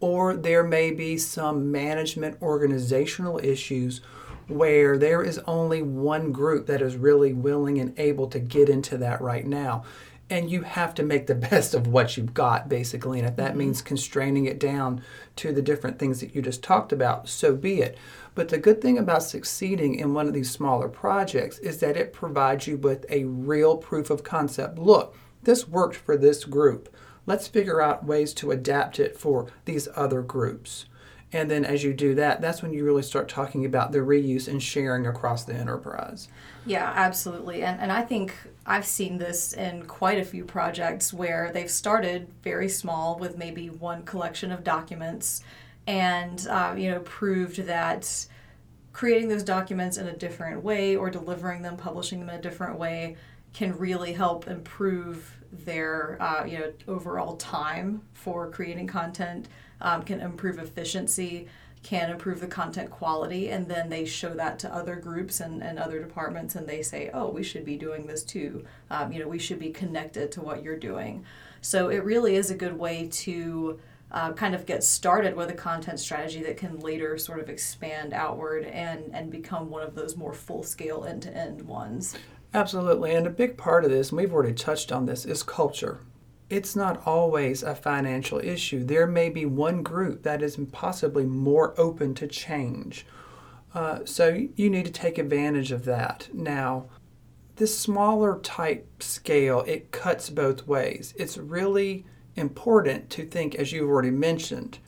Or 0.00 0.34
there 0.34 0.64
may 0.64 0.92
be 0.92 1.18
some 1.18 1.70
management 1.70 2.40
organizational 2.40 3.38
issues 3.42 4.00
where 4.48 4.96
there 4.96 5.22
is 5.22 5.38
only 5.46 5.82
one 5.82 6.32
group 6.32 6.66
that 6.66 6.82
is 6.82 6.96
really 6.96 7.32
willing 7.32 7.78
and 7.78 7.98
able 7.98 8.28
to 8.28 8.38
get 8.38 8.68
into 8.68 8.96
that 8.98 9.20
right 9.20 9.46
now. 9.46 9.84
And 10.28 10.50
you 10.50 10.62
have 10.62 10.94
to 10.94 11.02
make 11.02 11.26
the 11.26 11.34
best 11.50 11.74
of 11.74 11.86
what 11.86 12.16
you've 12.16 12.34
got, 12.34 12.68
basically. 12.68 13.18
And 13.18 13.28
if 13.28 13.36
that 13.36 13.50
mm-hmm. 13.50 13.58
means 13.58 13.82
constraining 13.82 14.46
it 14.46 14.58
down 14.58 15.02
to 15.36 15.52
the 15.52 15.62
different 15.62 15.98
things 15.98 16.20
that 16.20 16.34
you 16.34 16.42
just 16.42 16.62
talked 16.62 16.92
about, 16.92 17.28
so 17.28 17.54
be 17.54 17.80
it. 17.80 17.96
But 18.34 18.48
the 18.48 18.58
good 18.58 18.82
thing 18.82 18.98
about 18.98 19.22
succeeding 19.22 19.94
in 19.94 20.14
one 20.14 20.28
of 20.28 20.34
these 20.34 20.50
smaller 20.50 20.88
projects 20.88 21.58
is 21.58 21.78
that 21.78 21.96
it 21.96 22.12
provides 22.12 22.66
you 22.66 22.76
with 22.76 23.06
a 23.08 23.24
real 23.24 23.76
proof 23.76 24.10
of 24.10 24.24
concept. 24.24 24.78
Look, 24.78 25.16
this 25.42 25.68
worked 25.68 25.96
for 25.96 26.16
this 26.16 26.44
group. 26.44 26.94
Let's 27.24 27.48
figure 27.48 27.80
out 27.80 28.04
ways 28.04 28.34
to 28.34 28.50
adapt 28.50 29.00
it 29.00 29.16
for 29.16 29.48
these 29.64 29.88
other 29.96 30.22
groups. 30.22 30.86
And 31.36 31.50
then 31.50 31.64
as 31.64 31.84
you 31.84 31.92
do 31.92 32.14
that, 32.16 32.40
that's 32.40 32.62
when 32.62 32.72
you 32.72 32.84
really 32.84 33.02
start 33.02 33.28
talking 33.28 33.64
about 33.64 33.92
the 33.92 33.98
reuse 33.98 34.48
and 34.48 34.62
sharing 34.62 35.06
across 35.06 35.44
the 35.44 35.54
enterprise. 35.54 36.28
Yeah, 36.64 36.92
absolutely. 36.94 37.62
And, 37.62 37.80
and 37.80 37.92
I 37.92 38.02
think 38.02 38.34
I've 38.64 38.86
seen 38.86 39.18
this 39.18 39.52
in 39.52 39.86
quite 39.86 40.18
a 40.18 40.24
few 40.24 40.44
projects 40.44 41.12
where 41.12 41.50
they've 41.52 41.70
started 41.70 42.28
very 42.42 42.68
small 42.68 43.18
with 43.18 43.38
maybe 43.38 43.68
one 43.68 44.02
collection 44.02 44.50
of 44.50 44.64
documents 44.64 45.42
and, 45.86 46.46
uh, 46.48 46.74
you 46.76 46.90
know, 46.90 47.00
proved 47.00 47.58
that 47.66 48.26
creating 48.92 49.28
those 49.28 49.42
documents 49.42 49.98
in 49.98 50.06
a 50.06 50.16
different 50.16 50.64
way 50.64 50.96
or 50.96 51.10
delivering 51.10 51.62
them, 51.62 51.76
publishing 51.76 52.18
them 52.18 52.30
in 52.30 52.36
a 52.36 52.42
different 52.42 52.78
way 52.78 53.16
can 53.52 53.76
really 53.78 54.12
help 54.12 54.48
improve 54.48 55.36
their 55.64 56.18
uh, 56.20 56.44
you 56.44 56.58
know 56.58 56.72
overall 56.88 57.36
time 57.36 58.02
for 58.12 58.50
creating 58.50 58.86
content 58.86 59.48
um, 59.80 60.02
can 60.02 60.20
improve 60.20 60.58
efficiency, 60.58 61.46
can 61.82 62.10
improve 62.10 62.40
the 62.40 62.46
content 62.46 62.90
quality, 62.90 63.50
and 63.50 63.68
then 63.68 63.88
they 63.88 64.04
show 64.04 64.34
that 64.34 64.58
to 64.58 64.74
other 64.74 64.96
groups 64.96 65.40
and, 65.40 65.62
and 65.62 65.78
other 65.78 66.00
departments, 66.00 66.56
and 66.56 66.66
they 66.66 66.82
say, 66.82 67.10
oh, 67.14 67.28
we 67.28 67.42
should 67.42 67.64
be 67.64 67.76
doing 67.76 68.06
this 68.06 68.24
too. 68.24 68.64
Um, 68.90 69.12
you 69.12 69.20
know, 69.20 69.28
we 69.28 69.38
should 69.38 69.60
be 69.60 69.70
connected 69.70 70.32
to 70.32 70.40
what 70.40 70.62
you're 70.62 70.76
doing. 70.78 71.24
So 71.60 71.88
it 71.88 72.04
really 72.04 72.36
is 72.36 72.50
a 72.50 72.56
good 72.56 72.76
way 72.78 73.08
to 73.08 73.78
uh, 74.10 74.32
kind 74.32 74.54
of 74.54 74.66
get 74.66 74.84
started 74.84 75.34
with 75.34 75.50
a 75.50 75.54
content 75.54 76.00
strategy 76.00 76.42
that 76.42 76.56
can 76.56 76.78
later 76.80 77.18
sort 77.18 77.40
of 77.40 77.48
expand 77.48 78.12
outward 78.12 78.64
and, 78.64 79.10
and 79.12 79.30
become 79.30 79.68
one 79.68 79.82
of 79.82 79.94
those 79.94 80.16
more 80.16 80.32
full 80.32 80.62
scale 80.62 81.04
end 81.04 81.22
to 81.22 81.36
end 81.36 81.62
ones. 81.62 82.16
Absolutely. 82.54 83.14
And 83.14 83.26
a 83.26 83.30
big 83.30 83.56
part 83.56 83.84
of 83.84 83.90
this, 83.90 84.10
and 84.10 84.18
we've 84.18 84.32
already 84.32 84.54
touched 84.54 84.90
on 84.90 85.06
this, 85.06 85.24
is 85.24 85.42
culture. 85.42 86.00
It's 86.48 86.76
not 86.76 87.04
always 87.06 87.62
a 87.62 87.74
financial 87.74 88.38
issue. 88.38 88.84
There 88.84 89.06
may 89.06 89.30
be 89.30 89.44
one 89.44 89.82
group 89.82 90.22
that 90.22 90.42
is 90.42 90.56
possibly 90.70 91.24
more 91.24 91.74
open 91.78 92.14
to 92.14 92.28
change. 92.28 93.04
Uh, 93.74 94.00
so 94.04 94.46
you 94.54 94.70
need 94.70 94.84
to 94.86 94.92
take 94.92 95.18
advantage 95.18 95.72
of 95.72 95.84
that. 95.86 96.28
Now, 96.32 96.86
this 97.56 97.76
smaller 97.76 98.38
type 98.38 99.02
scale, 99.02 99.64
it 99.66 99.90
cuts 99.90 100.30
both 100.30 100.66
ways. 100.66 101.14
It's 101.16 101.36
really 101.36 102.06
important 102.36 103.10
to 103.10 103.24
think, 103.24 103.54
as 103.56 103.72
you've 103.72 103.88
already 103.88 104.10
mentioned, 104.10 104.78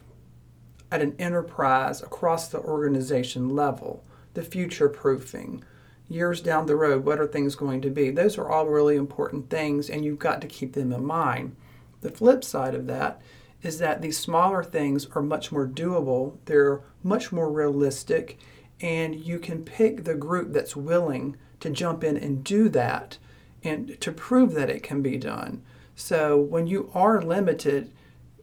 at 0.93 1.03
an 1.03 1.17
enterprise 1.19 2.03
across 2.03 2.49
the 2.49 2.61
organization 2.61 3.49
level, 3.49 4.05
the 4.35 4.43
future 4.43 4.89
proofing, 4.89 5.65
years 6.09 6.41
down 6.41 6.67
the 6.67 6.77
road, 6.77 7.05
what 7.05 7.21
are 7.21 7.27
things 7.27 7.55
going 7.55 7.81
to 7.83 7.91
be? 7.91 8.11
Those 8.11 8.39
are 8.39 8.49
all 8.49 8.67
really 8.67 8.97
important 8.97 9.51
things, 9.51 9.91
and 9.91 10.05
you've 10.05 10.19
got 10.19 10.41
to 10.41 10.47
keep 10.47 10.73
them 10.73 10.93
in 10.93 11.05
mind. 11.05 11.55
The 12.01 12.11
flip 12.11 12.45
side 12.45 12.75
of 12.75 12.87
that 12.87 13.21
is 13.63 13.79
that 13.79 14.01
these 14.01 14.19
smaller 14.19 14.63
things 14.63 15.07
are 15.15 15.23
much 15.23 15.51
more 15.51 15.67
doable, 15.67 16.37
they're 16.45 16.81
much 17.03 17.33
more 17.33 17.51
realistic, 17.51 18.39
and 18.81 19.17
you 19.17 19.39
can 19.39 19.65
pick 19.65 20.05
the 20.05 20.15
group 20.15 20.53
that's 20.53 20.77
willing 20.77 21.37
to 21.61 21.71
jump 21.71 22.05
in 22.05 22.17
and 22.17 22.45
do 22.45 22.69
that 22.69 23.19
and 23.65 24.01
to 24.01 24.13
prove 24.13 24.55
that 24.55 24.71
it 24.71 24.83
can 24.83 25.03
be 25.03 25.17
done. 25.17 25.63
So 25.97 26.39
when 26.39 26.69
you 26.69 26.91
are 26.95 27.21
limited, 27.21 27.91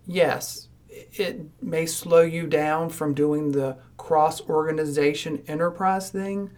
yes, 0.05 0.67
it 0.89 1.45
may 1.61 1.85
slow 1.85 2.21
you 2.21 2.47
down 2.47 2.89
from 2.89 3.13
doing 3.13 3.51
the 3.51 3.77
cross 3.97 4.41
organization 4.41 5.43
enterprise 5.47 6.09
thing, 6.09 6.51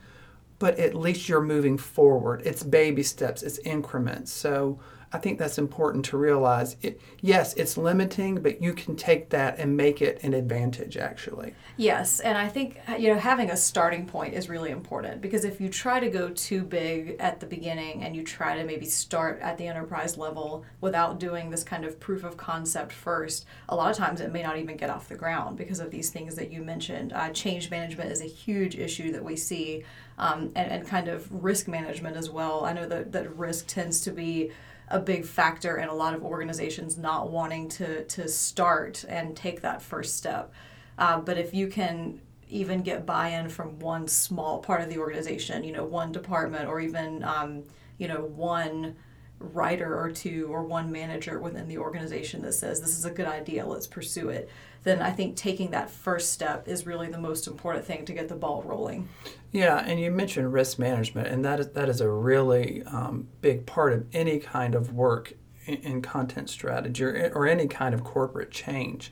but 0.59 0.77
at 0.79 0.95
least 0.95 1.29
you're 1.29 1.41
moving 1.41 1.77
forward. 1.77 2.41
It's 2.45 2.63
baby 2.63 3.03
steps, 3.03 3.43
it's 3.43 3.59
increments. 3.59 4.31
So 4.31 4.79
I 5.17 5.19
think 5.19 5.39
that's 5.39 5.57
important 5.57 6.05
to 6.05 6.17
realize. 6.17 6.75
It, 6.83 7.01
yes, 7.21 7.55
it's 7.55 7.75
limiting, 7.75 8.35
but 8.43 8.61
you 8.61 8.71
can 8.71 8.95
take 8.95 9.31
that 9.31 9.57
and 9.57 9.75
make 9.75 9.99
it 9.99 10.19
an 10.21 10.35
advantage, 10.35 10.95
actually. 10.95 11.55
Yes, 11.75 12.19
and 12.19 12.37
I 12.37 12.47
think 12.47 12.79
you 12.99 13.11
know 13.11 13.17
having 13.17 13.49
a 13.49 13.57
starting 13.57 14.05
point 14.05 14.35
is 14.35 14.47
really 14.47 14.69
important 14.69 15.19
because 15.19 15.43
if 15.43 15.59
you 15.59 15.69
try 15.69 15.99
to 15.99 16.09
go 16.11 16.29
too 16.29 16.61
big 16.61 17.15
at 17.19 17.39
the 17.39 17.47
beginning 17.47 18.03
and 18.03 18.15
you 18.15 18.23
try 18.23 18.57
to 18.57 18.63
maybe 18.63 18.85
start 18.85 19.39
at 19.41 19.57
the 19.57 19.65
enterprise 19.65 20.19
level 20.19 20.63
without 20.81 21.19
doing 21.19 21.49
this 21.49 21.63
kind 21.63 21.83
of 21.83 21.99
proof 21.99 22.23
of 22.23 22.37
concept 22.37 22.91
first, 22.91 23.47
a 23.69 23.75
lot 23.75 23.89
of 23.89 23.97
times 23.97 24.21
it 24.21 24.31
may 24.31 24.43
not 24.43 24.59
even 24.59 24.77
get 24.77 24.91
off 24.91 25.09
the 25.09 25.15
ground 25.15 25.57
because 25.57 25.79
of 25.79 25.89
these 25.89 26.11
things 26.11 26.35
that 26.35 26.51
you 26.51 26.61
mentioned. 26.61 27.11
Uh, 27.11 27.29
change 27.31 27.71
management 27.71 28.11
is 28.11 28.21
a 28.21 28.25
huge 28.25 28.75
issue 28.75 29.11
that 29.11 29.23
we 29.23 29.35
see, 29.35 29.83
um, 30.19 30.51
and, 30.55 30.71
and 30.71 30.87
kind 30.87 31.07
of 31.07 31.43
risk 31.43 31.67
management 31.67 32.15
as 32.15 32.29
well. 32.29 32.65
I 32.65 32.73
know 32.73 32.87
that, 32.87 33.11
that 33.13 33.35
risk 33.35 33.65
tends 33.65 34.01
to 34.01 34.11
be 34.11 34.51
a 34.89 34.99
big 34.99 35.25
factor 35.25 35.77
in 35.77 35.89
a 35.89 35.93
lot 35.93 36.13
of 36.13 36.23
organizations 36.23 36.97
not 36.97 37.29
wanting 37.29 37.67
to 37.67 38.03
to 38.05 38.27
start 38.27 39.03
and 39.07 39.35
take 39.35 39.61
that 39.61 39.81
first 39.81 40.15
step. 40.15 40.53
Uh, 40.97 41.19
but 41.19 41.37
if 41.37 41.53
you 41.53 41.67
can 41.67 42.19
even 42.49 42.81
get 42.81 43.05
buy-in 43.05 43.49
from 43.49 43.77
one 43.79 44.07
small 44.07 44.59
part 44.59 44.81
of 44.81 44.89
the 44.89 44.97
organization, 44.97 45.63
you 45.63 45.73
know, 45.73 45.83
one 45.83 46.11
department 46.11 46.67
or 46.67 46.79
even 46.79 47.23
um, 47.23 47.63
you 47.97 48.07
know 48.07 48.21
one 48.21 48.95
writer 49.39 49.99
or 49.99 50.09
two 50.09 50.47
or 50.49 50.63
one 50.63 50.91
manager 50.91 51.39
within 51.39 51.67
the 51.67 51.77
organization 51.77 52.41
that 52.41 52.53
says 52.53 52.81
this 52.81 52.97
is 52.97 53.05
a 53.05 53.11
good 53.11 53.27
idea, 53.27 53.65
let's 53.65 53.87
pursue 53.87 54.29
it 54.29 54.49
then 54.83 55.01
I 55.01 55.11
think 55.11 55.35
taking 55.35 55.71
that 55.71 55.89
first 55.89 56.31
step 56.31 56.67
is 56.67 56.85
really 56.85 57.09
the 57.09 57.17
most 57.17 57.47
important 57.47 57.85
thing 57.85 58.05
to 58.05 58.13
get 58.13 58.29
the 58.29 58.35
ball 58.35 58.63
rolling. 58.63 59.09
Yeah, 59.51 59.83
and 59.85 59.99
you 59.99 60.11
mentioned 60.11 60.53
risk 60.53 60.79
management, 60.79 61.27
and 61.27 61.43
that 61.45 61.59
is 61.59 61.69
that 61.69 61.89
is 61.89 62.01
a 62.01 62.09
really 62.09 62.83
um, 62.83 63.27
big 63.41 63.65
part 63.65 63.93
of 63.93 64.05
any 64.13 64.39
kind 64.39 64.75
of 64.75 64.93
work 64.93 65.33
in, 65.65 65.75
in 65.75 66.01
content 66.01 66.49
strategy 66.49 67.03
or, 67.03 67.31
or 67.33 67.47
any 67.47 67.67
kind 67.67 67.93
of 67.93 68.03
corporate 68.03 68.51
change. 68.51 69.11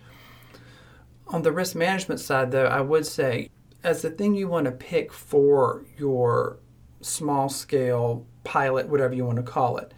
On 1.27 1.41
the 1.41 1.51
risk 1.51 1.75
management 1.75 2.19
side, 2.19 2.51
though, 2.51 2.67
I 2.67 2.81
would 2.81 3.05
say 3.05 3.49
as 3.83 4.01
the 4.01 4.09
thing 4.09 4.35
you 4.35 4.47
want 4.47 4.65
to 4.65 4.71
pick 4.71 5.13
for 5.13 5.85
your 5.97 6.57
small 7.01 7.49
scale 7.49 8.25
pilot, 8.43 8.89
whatever 8.89 9.13
you 9.13 9.25
want 9.25 9.37
to 9.37 9.43
call 9.43 9.77
it, 9.77 9.93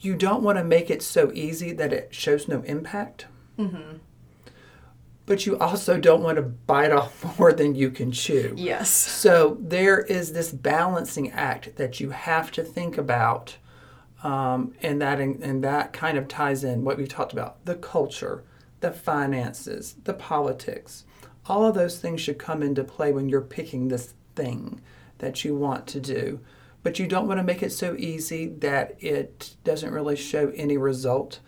you 0.00 0.14
don't 0.14 0.42
want 0.42 0.58
to 0.58 0.64
make 0.64 0.90
it 0.90 1.02
so 1.02 1.32
easy 1.32 1.72
that 1.72 1.92
it 1.92 2.14
shows 2.14 2.48
no 2.48 2.62
impact. 2.62 3.26
Mm-hmm 3.58 3.98
but 5.26 5.44
you 5.44 5.58
also 5.58 5.98
don't 5.98 6.22
want 6.22 6.36
to 6.36 6.42
bite 6.42 6.92
off 6.92 7.38
more 7.38 7.52
than 7.52 7.74
you 7.74 7.90
can 7.90 8.12
chew. 8.12 8.54
Yes. 8.56 8.88
So 8.90 9.58
there 9.60 10.00
is 10.00 10.32
this 10.32 10.52
balancing 10.52 11.32
act 11.32 11.76
that 11.76 12.00
you 12.00 12.10
have 12.10 12.50
to 12.52 12.62
think 12.62 12.96
about, 12.96 13.56
um, 14.22 14.74
and 14.80 15.02
that 15.02 15.20
and 15.20 15.62
that 15.62 15.92
kind 15.92 16.16
of 16.16 16.28
ties 16.28 16.64
in 16.64 16.84
what 16.84 16.96
we 16.96 17.06
talked 17.06 17.32
about: 17.32 17.64
the 17.64 17.74
culture, 17.74 18.44
the 18.80 18.92
finances, 18.92 19.96
the 20.04 20.14
politics. 20.14 21.04
All 21.48 21.64
of 21.64 21.74
those 21.74 21.98
things 21.98 22.20
should 22.20 22.38
come 22.38 22.62
into 22.62 22.82
play 22.82 23.12
when 23.12 23.28
you're 23.28 23.40
picking 23.40 23.86
this 23.86 24.14
thing 24.34 24.80
that 25.18 25.44
you 25.44 25.54
want 25.54 25.86
to 25.88 26.00
do. 26.00 26.40
But 26.82 26.98
you 26.98 27.06
don't 27.06 27.26
want 27.26 27.38
to 27.38 27.44
make 27.44 27.62
it 27.62 27.72
so 27.72 27.96
easy 27.96 28.46
that 28.46 28.96
it 29.00 29.56
doesn't 29.64 29.92
really 29.92 30.16
show 30.16 30.52
any 30.54 30.76
result 30.76 31.40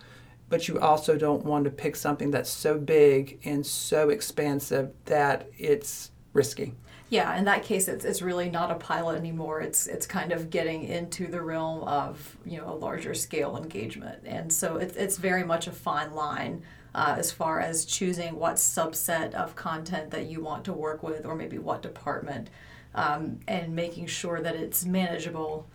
but 0.48 0.68
you 0.68 0.78
also 0.80 1.16
don't 1.16 1.44
want 1.44 1.64
to 1.64 1.70
pick 1.70 1.96
something 1.96 2.30
that's 2.30 2.50
so 2.50 2.78
big 2.78 3.38
and 3.44 3.64
so 3.66 4.08
expansive 4.08 4.92
that 5.04 5.48
it's 5.58 6.10
risky. 6.32 6.74
Yeah, 7.10 7.36
in 7.38 7.44
that 7.46 7.62
case, 7.62 7.88
it's, 7.88 8.04
it's 8.04 8.20
really 8.20 8.50
not 8.50 8.70
a 8.70 8.74
pilot 8.74 9.16
anymore. 9.16 9.60
It's 9.62 9.86
it's 9.86 10.06
kind 10.06 10.30
of 10.30 10.50
getting 10.50 10.84
into 10.84 11.26
the 11.26 11.40
realm 11.40 11.82
of 11.84 12.36
you 12.44 12.58
know 12.58 12.68
a 12.68 12.76
larger 12.76 13.14
scale 13.14 13.56
engagement, 13.56 14.22
and 14.26 14.52
so 14.52 14.76
it's 14.76 14.94
it's 14.94 15.16
very 15.16 15.42
much 15.42 15.66
a 15.66 15.72
fine 15.72 16.14
line 16.14 16.62
uh, 16.94 17.14
as 17.18 17.32
far 17.32 17.60
as 17.60 17.86
choosing 17.86 18.36
what 18.36 18.56
subset 18.56 19.32
of 19.32 19.56
content 19.56 20.10
that 20.10 20.26
you 20.26 20.42
want 20.42 20.64
to 20.66 20.72
work 20.74 21.02
with, 21.02 21.24
or 21.24 21.34
maybe 21.34 21.56
what 21.56 21.80
department, 21.80 22.50
um, 22.94 23.40
and 23.48 23.74
making 23.74 24.06
sure 24.06 24.42
that 24.42 24.54
it's 24.54 24.84
manageable 24.84 25.66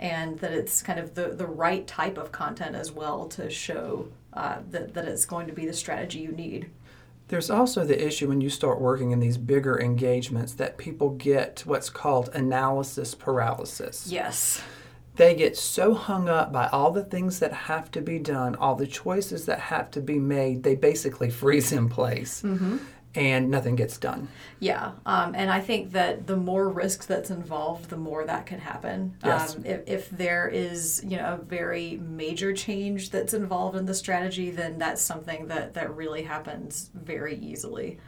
and 0.00 0.38
that 0.38 0.52
it's 0.52 0.82
kind 0.82 0.98
of 0.98 1.14
the, 1.14 1.28
the 1.28 1.46
right 1.46 1.86
type 1.86 2.16
of 2.16 2.32
content 2.32 2.74
as 2.74 2.90
well 2.90 3.28
to 3.28 3.50
show 3.50 4.08
uh, 4.32 4.58
that, 4.70 4.94
that 4.94 5.06
it's 5.06 5.24
going 5.24 5.46
to 5.46 5.52
be 5.52 5.66
the 5.66 5.72
strategy 5.72 6.20
you 6.20 6.32
need. 6.32 6.70
There's 7.28 7.50
also 7.50 7.84
the 7.84 8.04
issue 8.04 8.28
when 8.28 8.40
you 8.40 8.50
start 8.50 8.80
working 8.80 9.12
in 9.12 9.20
these 9.20 9.38
bigger 9.38 9.80
engagements 9.80 10.54
that 10.54 10.78
people 10.78 11.10
get 11.10 11.62
what's 11.64 11.88
called 11.88 12.28
analysis 12.34 13.14
paralysis. 13.14 14.08
Yes. 14.10 14.60
They 15.14 15.34
get 15.34 15.56
so 15.56 15.94
hung 15.94 16.28
up 16.28 16.52
by 16.52 16.68
all 16.68 16.90
the 16.90 17.04
things 17.04 17.38
that 17.38 17.52
have 17.52 17.90
to 17.92 18.00
be 18.00 18.18
done, 18.18 18.56
all 18.56 18.74
the 18.74 18.86
choices 18.86 19.46
that 19.46 19.60
have 19.60 19.90
to 19.92 20.00
be 20.00 20.18
made, 20.18 20.62
they 20.62 20.74
basically 20.74 21.30
freeze 21.30 21.72
in 21.72 21.88
place. 21.88 22.42
Mm-hmm 22.42 22.78
and 23.14 23.50
nothing 23.50 23.74
gets 23.74 23.98
done. 23.98 24.28
Yeah, 24.60 24.92
um, 25.04 25.34
and 25.34 25.50
I 25.50 25.60
think 25.60 25.92
that 25.92 26.26
the 26.26 26.36
more 26.36 26.68
risk 26.68 27.06
that's 27.06 27.30
involved, 27.30 27.90
the 27.90 27.96
more 27.96 28.24
that 28.24 28.46
can 28.46 28.60
happen. 28.60 29.16
Yes. 29.24 29.56
Um, 29.56 29.64
if, 29.64 29.82
if 29.86 30.10
there 30.10 30.48
is, 30.48 31.02
you 31.04 31.16
know, 31.16 31.34
a 31.34 31.44
very 31.44 31.96
major 31.96 32.52
change 32.52 33.10
that's 33.10 33.34
involved 33.34 33.76
in 33.76 33.86
the 33.86 33.94
strategy, 33.94 34.50
then 34.50 34.78
that's 34.78 35.02
something 35.02 35.48
that, 35.48 35.74
that 35.74 35.94
really 35.96 36.22
happens 36.22 36.90
very 36.94 37.36
easily. 37.36 37.98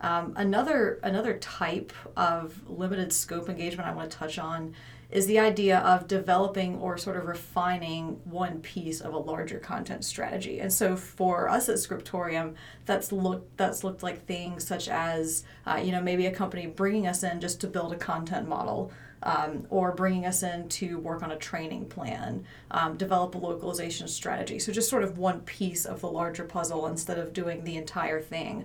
Um, 0.00 0.32
another 0.36 0.98
another 1.02 1.36
type 1.38 1.92
of 2.16 2.58
limited 2.66 3.12
scope 3.12 3.50
engagement 3.50 3.86
I 3.86 3.92
want 3.92 4.10
to 4.10 4.16
touch 4.16 4.38
on 4.38 4.74
is 5.10 5.26
the 5.26 5.38
idea 5.38 5.78
of 5.78 6.06
developing 6.06 6.76
or 6.78 6.96
sort 6.96 7.16
of 7.16 7.26
refining 7.26 8.20
one 8.24 8.60
piece 8.60 9.00
of 9.00 9.12
a 9.12 9.18
larger 9.18 9.58
content 9.58 10.04
strategy. 10.04 10.60
And 10.60 10.72
so 10.72 10.96
for 10.96 11.48
us 11.48 11.68
at 11.68 11.76
Scriptorium, 11.76 12.54
that's 12.86 13.10
looked 13.10 13.56
that's 13.56 13.82
looked 13.82 14.02
like 14.02 14.24
things 14.26 14.66
such 14.66 14.88
as 14.88 15.44
uh, 15.66 15.80
you 15.82 15.90
know 15.90 16.00
maybe 16.00 16.26
a 16.26 16.30
company 16.30 16.66
bringing 16.66 17.06
us 17.06 17.22
in 17.22 17.40
just 17.40 17.60
to 17.62 17.66
build 17.66 17.92
a 17.92 17.96
content 17.96 18.48
model. 18.48 18.92
Um, 19.22 19.66
or 19.68 19.92
bringing 19.92 20.24
us 20.24 20.42
in 20.42 20.66
to 20.70 20.98
work 20.98 21.22
on 21.22 21.30
a 21.30 21.36
training 21.36 21.90
plan, 21.90 22.42
um, 22.70 22.96
develop 22.96 23.34
a 23.34 23.38
localization 23.38 24.08
strategy. 24.08 24.58
So, 24.58 24.72
just 24.72 24.88
sort 24.88 25.02
of 25.02 25.18
one 25.18 25.40
piece 25.40 25.84
of 25.84 26.00
the 26.00 26.08
larger 26.08 26.44
puzzle 26.44 26.86
instead 26.86 27.18
of 27.18 27.34
doing 27.34 27.62
the 27.62 27.76
entire 27.76 28.22
thing. 28.22 28.64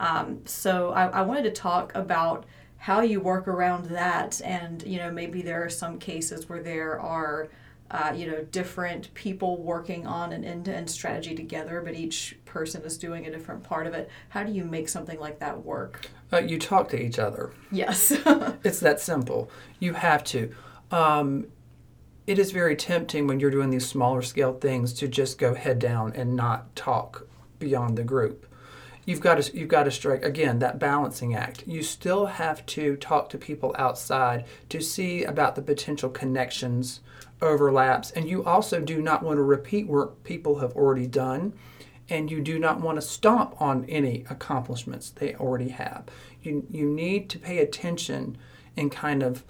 Um, 0.00 0.40
so, 0.44 0.90
I, 0.90 1.06
I 1.06 1.22
wanted 1.22 1.44
to 1.44 1.52
talk 1.52 1.94
about 1.94 2.46
how 2.82 3.00
you 3.00 3.20
work 3.20 3.46
around 3.46 3.84
that 3.86 4.40
and 4.44 4.82
you 4.82 4.98
know 4.98 5.08
maybe 5.08 5.40
there 5.40 5.64
are 5.64 5.70
some 5.70 6.00
cases 6.00 6.48
where 6.48 6.60
there 6.60 6.98
are 6.98 7.48
uh, 7.92 8.10
you 8.16 8.26
know, 8.26 8.42
different 8.50 9.12
people 9.12 9.62
working 9.62 10.06
on 10.06 10.32
an 10.32 10.44
end-to-end 10.44 10.88
strategy 10.88 11.34
together, 11.34 11.82
but 11.84 11.94
each 11.94 12.38
person 12.46 12.80
is 12.84 12.96
doing 12.96 13.26
a 13.26 13.30
different 13.30 13.62
part 13.62 13.86
of 13.86 13.92
it. 13.92 14.08
How 14.30 14.44
do 14.44 14.50
you 14.50 14.64
make 14.64 14.88
something 14.88 15.20
like 15.20 15.38
that 15.40 15.62
work? 15.62 16.08
Uh, 16.32 16.38
you 16.38 16.58
talk 16.58 16.88
to 16.88 16.98
each 16.98 17.18
other. 17.18 17.52
Yes. 17.70 18.10
it's 18.64 18.80
that 18.80 18.98
simple. 18.98 19.50
You 19.78 19.92
have 19.92 20.24
to. 20.24 20.54
Um, 20.90 21.48
it 22.26 22.38
is 22.38 22.50
very 22.50 22.76
tempting 22.76 23.26
when 23.26 23.40
you're 23.40 23.50
doing 23.50 23.68
these 23.68 23.86
smaller 23.86 24.22
scale 24.22 24.54
things 24.54 24.94
to 24.94 25.06
just 25.06 25.36
go 25.36 25.54
head 25.54 25.78
down 25.78 26.14
and 26.14 26.34
not 26.34 26.74
talk 26.74 27.28
beyond 27.58 27.98
the 27.98 28.04
group. 28.04 28.46
You've 29.04 29.20
got 29.20 29.42
to 29.42 29.56
you've 29.56 29.68
got 29.68 29.84
to 29.84 29.90
strike 29.90 30.24
again 30.24 30.60
that 30.60 30.78
balancing 30.78 31.34
act. 31.34 31.66
You 31.66 31.82
still 31.82 32.26
have 32.26 32.64
to 32.66 32.96
talk 32.96 33.28
to 33.30 33.38
people 33.38 33.74
outside 33.76 34.44
to 34.68 34.80
see 34.80 35.24
about 35.24 35.56
the 35.56 35.62
potential 35.62 36.08
connections, 36.08 37.00
overlaps, 37.40 38.12
and 38.12 38.28
you 38.28 38.44
also 38.44 38.80
do 38.80 39.02
not 39.02 39.22
want 39.22 39.38
to 39.38 39.42
repeat 39.42 39.88
work 39.88 40.22
people 40.22 40.60
have 40.60 40.72
already 40.76 41.08
done, 41.08 41.52
and 42.08 42.30
you 42.30 42.40
do 42.40 42.60
not 42.60 42.80
want 42.80 42.96
to 42.96 43.02
stomp 43.02 43.60
on 43.60 43.84
any 43.86 44.24
accomplishments 44.30 45.10
they 45.10 45.34
already 45.34 45.70
have. 45.70 46.04
You 46.42 46.64
you 46.70 46.86
need 46.86 47.28
to 47.30 47.40
pay 47.40 47.58
attention 47.58 48.38
and 48.76 48.92
kind 48.92 49.24
of 49.24 49.44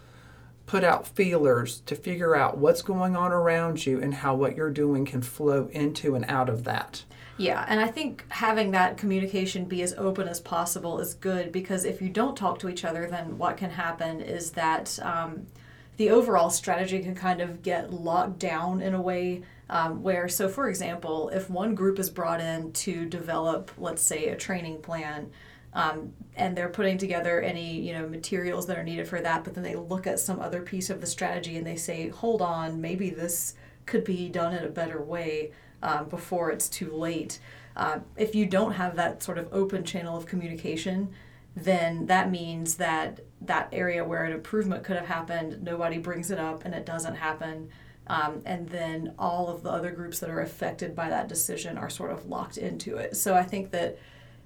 put 0.64 0.82
out 0.82 1.06
feelers 1.06 1.80
to 1.80 1.94
figure 1.94 2.34
out 2.34 2.56
what's 2.56 2.80
going 2.80 3.16
on 3.16 3.32
around 3.32 3.84
you 3.84 4.00
and 4.00 4.14
how 4.14 4.34
what 4.34 4.56
you're 4.56 4.70
doing 4.70 5.04
can 5.04 5.20
flow 5.20 5.68
into 5.72 6.14
and 6.14 6.24
out 6.26 6.48
of 6.48 6.64
that. 6.64 7.04
Yeah, 7.42 7.64
and 7.68 7.80
I 7.80 7.88
think 7.88 8.24
having 8.28 8.70
that 8.70 8.96
communication 8.96 9.64
be 9.64 9.82
as 9.82 9.94
open 9.94 10.28
as 10.28 10.38
possible 10.38 11.00
is 11.00 11.14
good 11.14 11.50
because 11.50 11.84
if 11.84 12.00
you 12.00 12.08
don't 12.08 12.36
talk 12.36 12.60
to 12.60 12.68
each 12.68 12.84
other, 12.84 13.08
then 13.08 13.36
what 13.36 13.56
can 13.56 13.70
happen 13.70 14.20
is 14.20 14.52
that 14.52 14.96
um, 15.02 15.48
the 15.96 16.10
overall 16.10 16.50
strategy 16.50 17.00
can 17.00 17.16
kind 17.16 17.40
of 17.40 17.62
get 17.62 17.92
locked 17.92 18.38
down 18.38 18.80
in 18.80 18.94
a 18.94 19.02
way 19.02 19.42
um, 19.68 20.04
where, 20.04 20.28
so 20.28 20.48
for 20.48 20.68
example, 20.68 21.30
if 21.30 21.50
one 21.50 21.74
group 21.74 21.98
is 21.98 22.10
brought 22.10 22.40
in 22.40 22.72
to 22.74 23.06
develop, 23.06 23.72
let's 23.76 24.02
say, 24.02 24.28
a 24.28 24.36
training 24.36 24.80
plan, 24.80 25.28
um, 25.74 26.12
and 26.36 26.56
they're 26.56 26.68
putting 26.68 26.96
together 26.96 27.40
any 27.40 27.80
you 27.80 27.94
know 27.94 28.06
materials 28.06 28.66
that 28.66 28.78
are 28.78 28.84
needed 28.84 29.08
for 29.08 29.22
that 29.22 29.42
but 29.42 29.54
then 29.54 29.64
they 29.64 29.74
look 29.74 30.06
at 30.06 30.20
some 30.20 30.38
other 30.38 30.60
piece 30.60 30.90
of 30.90 31.00
the 31.00 31.06
strategy 31.06 31.56
and 31.56 31.66
they 31.66 31.76
say 31.76 32.10
hold 32.10 32.42
on 32.42 32.78
maybe 32.78 33.08
this 33.08 33.54
could 33.86 34.04
be 34.04 34.28
done 34.28 34.52
in 34.54 34.64
a 34.64 34.68
better 34.68 35.00
way 35.00 35.50
um, 35.82 36.08
before 36.08 36.50
it's 36.50 36.68
too 36.68 36.90
late. 36.90 37.38
Uh, 37.76 38.00
if 38.16 38.34
you 38.34 38.46
don't 38.46 38.72
have 38.72 38.96
that 38.96 39.22
sort 39.22 39.38
of 39.38 39.48
open 39.52 39.84
channel 39.84 40.16
of 40.16 40.26
communication 40.26 41.12
then 41.54 42.06
that 42.06 42.30
means 42.30 42.76
that 42.76 43.20
that 43.40 43.68
area 43.72 44.04
where 44.04 44.24
an 44.24 44.32
improvement 44.32 44.84
could 44.84 44.96
have 44.96 45.06
happened 45.06 45.62
nobody 45.62 45.98
brings 45.98 46.30
it 46.30 46.38
up 46.38 46.64
and 46.64 46.74
it 46.74 46.86
doesn't 46.86 47.16
happen. 47.16 47.68
Um, 48.06 48.42
and 48.44 48.68
then 48.68 49.14
all 49.18 49.48
of 49.48 49.62
the 49.62 49.70
other 49.70 49.90
groups 49.92 50.18
that 50.20 50.30
are 50.30 50.40
affected 50.40 50.96
by 50.96 51.08
that 51.08 51.28
decision 51.28 51.78
are 51.78 51.90
sort 51.90 52.10
of 52.10 52.26
locked 52.26 52.56
into 52.56 52.96
it. 52.96 53.16
So 53.16 53.34
i 53.34 53.42
think 53.42 53.70
that 53.72 53.98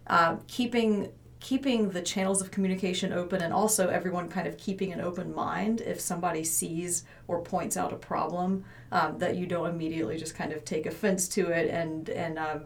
uh, 0.09 0.37
keeping 0.47 1.13
keeping 1.47 1.91
the 1.91 2.03
channels 2.03 2.43
of 2.43 2.51
communication 2.51 3.13
open 3.13 3.41
and 3.41 3.55
also 3.55 3.89
everyone 3.89 4.29
kind 4.29 4.49
of 4.49 4.59
keeping 4.59 4.93
an 4.93 5.01
open 5.01 5.33
mind 5.33 5.81
if 5.81 6.01
somebody 6.01 6.43
sees 6.43 7.05
or 7.29 7.41
points 7.41 7.77
out 7.77 7.93
a 7.93 7.97
problem 7.97 8.65
um, 8.91 9.17
that 9.19 9.37
you 9.37 9.47
don't 9.47 9.71
immediately 9.71 10.17
just 10.17 10.35
kind 10.35 10.53
of 10.53 10.65
take 10.65 10.87
offense 10.87 11.29
to 11.29 11.47
it 11.51 11.71
and 11.71 12.09
and 12.09 12.37
um, 12.37 12.65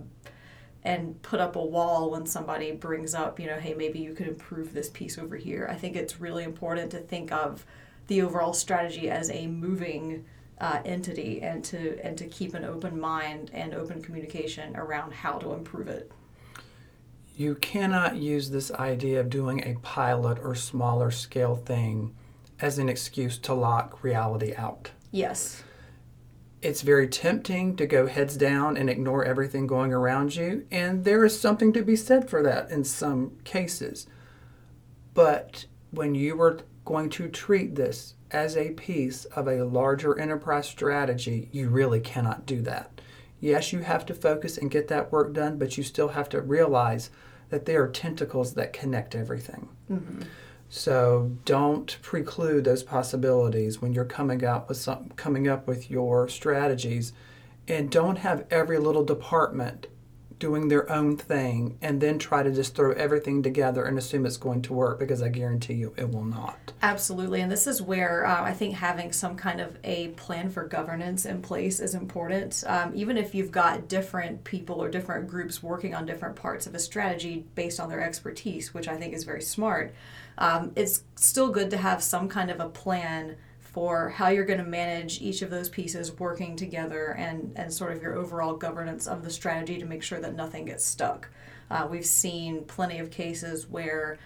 and 0.83 1.21
put 1.21 1.41
up 1.41 1.57
a 1.57 1.63
wall 1.63 2.11
when 2.11 2.25
somebody 2.25 2.73
brings 2.73 3.15
up 3.15 3.39
you 3.39 3.47
know 3.47 3.59
hey 3.59 3.75
maybe 3.75 3.99
you 3.99 4.15
could 4.15 4.29
improve 4.29 4.73
this 4.73 4.89
piece 4.89 5.19
over 5.19 5.37
here. 5.37 5.69
I 5.71 5.75
think 5.75 5.95
it's 5.95 6.19
really 6.19 6.45
important 6.45 6.91
to 6.93 7.01
think 7.01 7.31
of 7.33 7.67
the 8.07 8.23
overall 8.23 8.55
strategy 8.55 9.11
as 9.11 9.29
a 9.31 9.47
moving 9.47 10.25
uh, 10.59 10.81
entity 10.87 11.43
and 11.43 11.63
to 11.65 12.01
and 12.03 12.17
to 12.17 12.25
keep 12.25 12.55
an 12.55 12.65
open 12.65 12.99
mind 12.99 13.51
and 13.53 13.75
open 13.75 14.01
communication 14.01 14.75
around 14.75 15.13
how 15.13 15.37
to 15.37 15.53
improve 15.53 15.89
it 15.89 16.11
you 17.41 17.55
cannot 17.55 18.17
use 18.17 18.51
this 18.51 18.71
idea 18.73 19.19
of 19.19 19.31
doing 19.31 19.63
a 19.65 19.75
pilot 19.81 20.39
or 20.43 20.55
smaller 20.55 21.11
scale 21.11 21.57
thing 21.57 22.15
as 22.61 22.79
an 22.79 22.87
excuse 22.87 23.39
to 23.39 23.55
lock 23.55 24.05
reality 24.05 24.53
out. 24.59 24.91
Yes. 25.11 25.63
It's 26.61 26.83
very 26.83 27.09
tempting 27.09 27.77
to 27.77 27.87
go 27.87 28.07
heads 28.07 28.37
down 28.37 28.77
and 28.77 28.91
ignore 28.91 29.25
everything 29.25 29.67
going 29.67 29.91
around 29.91 30.37
you, 30.37 30.67
and 30.71 31.03
there 31.07 31.25
is 31.25 31.41
something 31.41 31.73
to 31.73 31.81
be 31.81 31.97
said 31.97 32.29
for 32.29 32.43
that 32.43 32.71
in 32.71 32.85
some 32.85 33.39
cases. 33.43 34.07
But 35.15 35.65
when 35.93 36.15
you 36.15 36.39
are 36.43 36.61
going 36.85 37.09
to 37.09 37.27
treat 37.27 37.75
this 37.75 38.17
as 38.31 38.55
a 38.55 38.73
piece 38.73 39.25
of 39.25 39.49
a 39.49 39.65
larger 39.65 40.19
enterprise 40.19 40.69
strategy, 40.69 41.49
you 41.53 41.71
really 41.71 42.01
cannot 42.01 42.45
do 42.45 42.61
that. 42.61 43.01
Yes, 43.41 43.73
you 43.73 43.79
have 43.79 44.05
to 44.05 44.15
focus 44.15 44.59
and 44.59 44.71
get 44.71 44.89
that 44.89 45.11
work 45.11 45.33
done, 45.33 45.57
but 45.57 45.79
you 45.79 45.83
still 45.83 46.09
have 46.09 46.29
to 46.29 46.43
realize 46.43 47.09
that 47.51 47.67
they 47.67 47.77
are 47.77 47.89
tentacles 47.89 48.55
that 48.55 48.73
connect 48.73 49.15
everything. 49.15 49.69
Mm-hmm. 49.91 50.23
So 50.69 51.33
don't 51.45 51.99
preclude 52.01 52.65
those 52.65 52.85
possibilities 52.85 53.83
when 53.83 53.93
you're 53.93 54.05
coming 54.05 54.45
up 54.45 54.69
with 54.69 54.79
some, 54.79 55.11
coming 55.17 55.49
up 55.49 55.67
with 55.67 55.91
your 55.91 56.29
strategies, 56.29 57.13
and 57.67 57.91
don't 57.91 58.19
have 58.19 58.47
every 58.51 58.79
little 58.79 59.05
department 59.05 59.89
doing 60.41 60.69
their 60.69 60.91
own 60.91 61.17
thing 61.17 61.79
and 61.83 62.01
then 62.01 62.19
try 62.19 62.43
to 62.43 62.51
just 62.51 62.75
throw 62.75 62.93
everything 62.93 63.43
together 63.43 63.85
and 63.85 63.97
assume 63.97 64.27
it's 64.27 64.39
going 64.39 64.63
to 64.63 64.73
work 64.73 64.99
because 64.99 65.23
I 65.23 65.29
guarantee 65.29 65.75
you 65.75 65.95
it 65.97 66.11
will 66.11 66.25
not. 66.25 66.73
Absolutely. 66.83 67.43
And 67.43 67.53
this 67.53 67.67
is 67.67 67.81
where 67.81 68.27
uh, 68.27 68.43
I 68.43 68.53
think 68.53 68.75
having 68.75 69.13
some 69.13 69.37
kind 69.37 69.61
of 69.61 69.77
a 69.85 70.09
plan 70.09 70.49
for 70.49 70.67
governance 70.67 71.27
in 71.27 71.43
place 71.43 71.79
is 71.79 71.95
important. 71.95 72.65
Um, 72.67 72.93
even 72.95 73.17
if 73.19 73.35
you've 73.35 73.53
got 73.53 73.87
different 73.87 74.43
people 74.43 74.83
or 74.83 74.89
different 74.89 75.29
groups 75.29 75.63
working 75.63 75.95
on 75.95 76.07
different 76.07 76.35
parts 76.35 76.67
of 76.67 76.75
a 76.75 76.79
strategy 76.79 77.45
based 77.55 77.79
on 77.79 77.91
their 77.91 78.01
expertise, 78.01 78.73
which 78.73 78.89
I 78.89 78.97
think 78.97 79.15
is 79.15 79.25
very 79.25 79.43
smart, 79.43 79.95
um, 80.39 80.73
it's 80.75 81.05
still 81.17 81.51
good 81.51 81.71
to 81.71 81.77
have 81.77 82.03
some 82.03 82.29
kind 82.29 82.51
of 82.51 82.61
a 82.61 82.69
plan 82.69 83.37
for 83.73 84.09
how 84.11 84.29
you're 84.29 84.45
going 84.45 84.59
to 84.59 84.65
manage 84.65 85.21
each 85.21 85.43
of 85.43 85.51
those 85.51 85.69
pieces 85.69 86.19
working 86.19 86.57
together 86.57 87.15
and, 87.19 87.53
and 87.57 87.73
sort 87.73 87.93
of 87.93 88.03
your 88.03 88.17
overall 88.17 88.55
governance 88.55 89.07
of 89.07 89.23
the 89.23 89.31
strategy 89.31 89.79
to 89.79 89.87
make 89.87 90.03
sure 90.03 90.21
that 90.21 90.35
nothing 90.35 90.65
gets 90.65 90.85
stuck. 90.85 91.29
Uh, 91.71 91.87
we've 91.89 92.07
seen 92.07 92.65
plenty 92.65 92.99
of 92.99 93.11
cases 93.11 93.69
where 93.69 94.19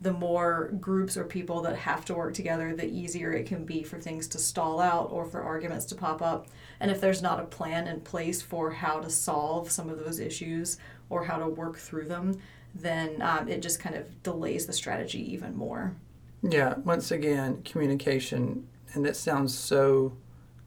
the 0.00 0.12
more 0.12 0.70
groups 0.80 1.16
or 1.16 1.24
people 1.24 1.60
that 1.60 1.76
have 1.76 2.04
to 2.06 2.14
work 2.14 2.34
together, 2.34 2.74
the 2.74 2.86
easier 2.86 3.32
it 3.32 3.46
can 3.46 3.64
be 3.64 3.82
for 3.82 4.00
things 4.00 4.26
to 4.26 4.38
stall 4.38 4.80
out 4.80 5.10
or 5.12 5.26
for 5.26 5.42
arguments 5.42 5.84
to 5.84 5.94
pop 5.94 6.22
up. 6.22 6.46
And 6.80 6.90
if 6.90 7.00
there's 7.00 7.22
not 7.22 7.38
a 7.38 7.44
plan 7.44 7.86
in 7.86 8.00
place 8.00 8.40
for 8.40 8.70
how 8.70 9.00
to 9.00 9.10
solve 9.10 9.70
some 9.70 9.90
of 9.90 9.98
those 9.98 10.18
issues 10.18 10.78
or 11.10 11.24
how 11.24 11.38
to 11.38 11.46
work 11.46 11.76
through 11.76 12.06
them, 12.06 12.38
then 12.74 13.20
um, 13.20 13.46
it 13.48 13.60
just 13.60 13.78
kind 13.78 13.94
of 13.94 14.22
delays 14.22 14.66
the 14.66 14.72
strategy 14.72 15.32
even 15.32 15.54
more. 15.54 15.94
Yeah, 16.42 16.74
once 16.78 17.10
again, 17.10 17.62
communication 17.62 18.66
and 18.94 19.06
it 19.06 19.16
sounds 19.16 19.56
so 19.56 20.12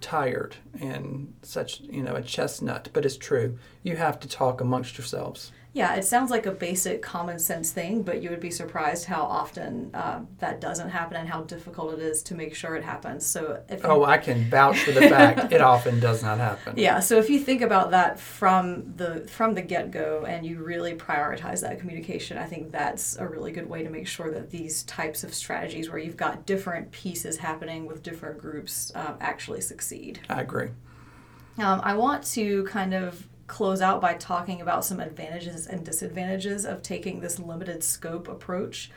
tired 0.02 0.58
and 0.82 1.34
such 1.44 1.80
you 1.80 2.04
know 2.04 2.16
a 2.16 2.22
chestnut 2.22 2.90
but 2.94 3.06
it's 3.06 3.18
true. 3.18 3.58
You 3.84 3.96
have 3.96 4.20
to 4.22 4.28
talk 4.28 4.62
amongst 4.62 4.98
yourselves 4.98 5.52
yeah, 5.76 5.96
it 5.96 6.06
sounds 6.06 6.30
like 6.30 6.46
a 6.46 6.52
basic 6.52 7.02
common 7.02 7.40
sense 7.40 7.72
thing, 7.72 8.04
but 8.04 8.22
you 8.22 8.30
would 8.30 8.40
be 8.40 8.52
surprised 8.52 9.06
how 9.06 9.24
often 9.24 9.90
uh, 9.96 10.22
that 10.38 10.62
doesn't 10.62 10.92
happen 10.92 11.18
and 11.18 11.28
how 11.28 11.42
difficult 11.42 11.94
it 11.94 12.00
is 12.00 12.22
to 12.24 12.36
make 12.36 12.54
sure 12.54 12.76
it 12.76 12.84
happens. 12.84 13.26
So, 13.26 13.64
if 13.68 13.84
oh, 13.84 14.04
I 14.04 14.20
can 14.20 14.48
vouch 14.52 14.80
for 14.82 14.92
the 14.92 15.10
fact 15.10 15.52
it 15.52 15.62
often 15.74 16.00
does 16.00 16.22
not 16.22 16.38
happen. 16.38 16.76
Yeah, 16.78 17.00
so 17.00 17.18
if 17.18 17.28
you 17.28 17.40
think 17.40 17.62
about 17.64 17.90
that 17.90 18.20
from 18.20 18.94
the 18.98 19.28
from 19.28 19.56
the 19.56 19.64
get 19.64 19.90
go 19.90 20.26
and 20.28 20.46
you 20.46 20.64
really 20.64 20.94
prioritize 20.94 21.62
that 21.62 21.80
communication, 21.80 22.38
I 22.38 22.46
think 22.46 22.72
that's 22.72 23.18
a 23.18 23.28
really 23.28 23.52
good 23.52 23.68
way 23.68 23.82
to 23.82 23.90
make 23.90 24.08
sure 24.08 24.30
that 24.30 24.52
these 24.52 24.84
types 24.84 25.24
of 25.24 25.34
strategies, 25.34 25.90
where 25.90 25.98
you've 25.98 26.18
got 26.18 26.46
different 26.46 26.92
pieces 26.92 27.38
happening 27.38 27.88
with 27.88 28.04
different 28.04 28.38
groups, 28.38 28.92
uh, 28.94 29.16
actually 29.20 29.62
succeed. 29.62 30.20
I 30.30 30.42
agree. 30.42 30.70
Um, 31.58 31.82
I 31.84 31.96
want 31.96 32.24
to 32.34 32.64
kind 32.66 32.94
of 32.94 33.28
close 33.54 33.82
out 33.82 34.02
by 34.02 34.16
talking 34.16 34.62
about 34.62 34.84
some 34.84 35.00
advantages 35.00 35.68
and 35.68 35.86
disadvantages 35.86 36.66
of 36.66 36.82
taking 36.82 37.20
this 37.20 37.38
limited 37.38 37.84
scope 37.84 38.28
approach. 38.28 38.90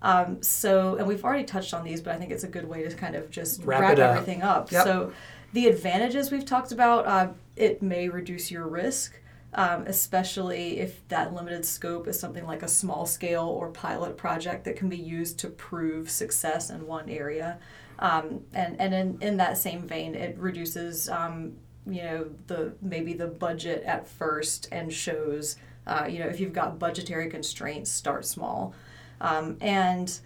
Um, 0.00 0.40
so, 0.44 0.94
and 0.94 1.08
we've 1.08 1.24
already 1.24 1.42
touched 1.42 1.74
on 1.74 1.82
these, 1.82 2.00
but 2.00 2.14
I 2.14 2.18
think 2.18 2.30
it's 2.30 2.44
a 2.44 2.48
good 2.48 2.68
way 2.68 2.84
to 2.84 2.94
kind 2.94 3.16
of 3.16 3.30
just 3.30 3.64
wrap, 3.64 3.80
wrap 3.80 3.98
everything 3.98 4.42
up. 4.42 4.70
Yep. 4.70 4.84
So, 4.84 5.12
the 5.54 5.66
advantages 5.66 6.30
we've 6.30 6.44
talked 6.44 6.70
about, 6.70 7.06
uh, 7.06 7.32
it 7.56 7.82
may 7.82 8.08
reduce 8.08 8.48
your 8.50 8.68
risk. 8.68 9.20
Um, 9.54 9.84
especially 9.86 10.80
if 10.80 11.06
that 11.08 11.32
limited 11.32 11.64
scope 11.64 12.08
is 12.08 12.20
something 12.20 12.44
like 12.44 12.62
a 12.62 12.68
small 12.68 13.06
scale 13.06 13.44
or 13.44 13.70
pilot 13.70 14.18
project 14.18 14.64
that 14.64 14.76
can 14.76 14.90
be 14.90 14.98
used 14.98 15.38
to 15.38 15.48
prove 15.48 16.10
success 16.10 16.68
in 16.68 16.86
one 16.86 17.08
area. 17.08 17.58
Um, 17.98 18.42
and 18.52 18.78
and 18.78 18.92
in, 18.92 19.18
in 19.22 19.36
that 19.38 19.56
same 19.56 19.86
vein, 19.88 20.14
it 20.14 20.36
reduces 20.36 21.08
um, 21.08 21.54
you 21.86 22.02
know 22.02 22.26
the 22.46 22.72
maybe 22.82 23.12
the 23.12 23.26
budget 23.26 23.82
at 23.84 24.08
first 24.08 24.68
and 24.72 24.92
shows 24.92 25.56
uh, 25.86 26.06
you 26.08 26.18
know 26.18 26.26
if 26.26 26.40
you've 26.40 26.52
got 26.52 26.78
budgetary 26.78 27.30
constraints 27.30 27.90
start 27.90 28.24
small 28.24 28.74
um, 29.20 29.56
and 29.60 30.20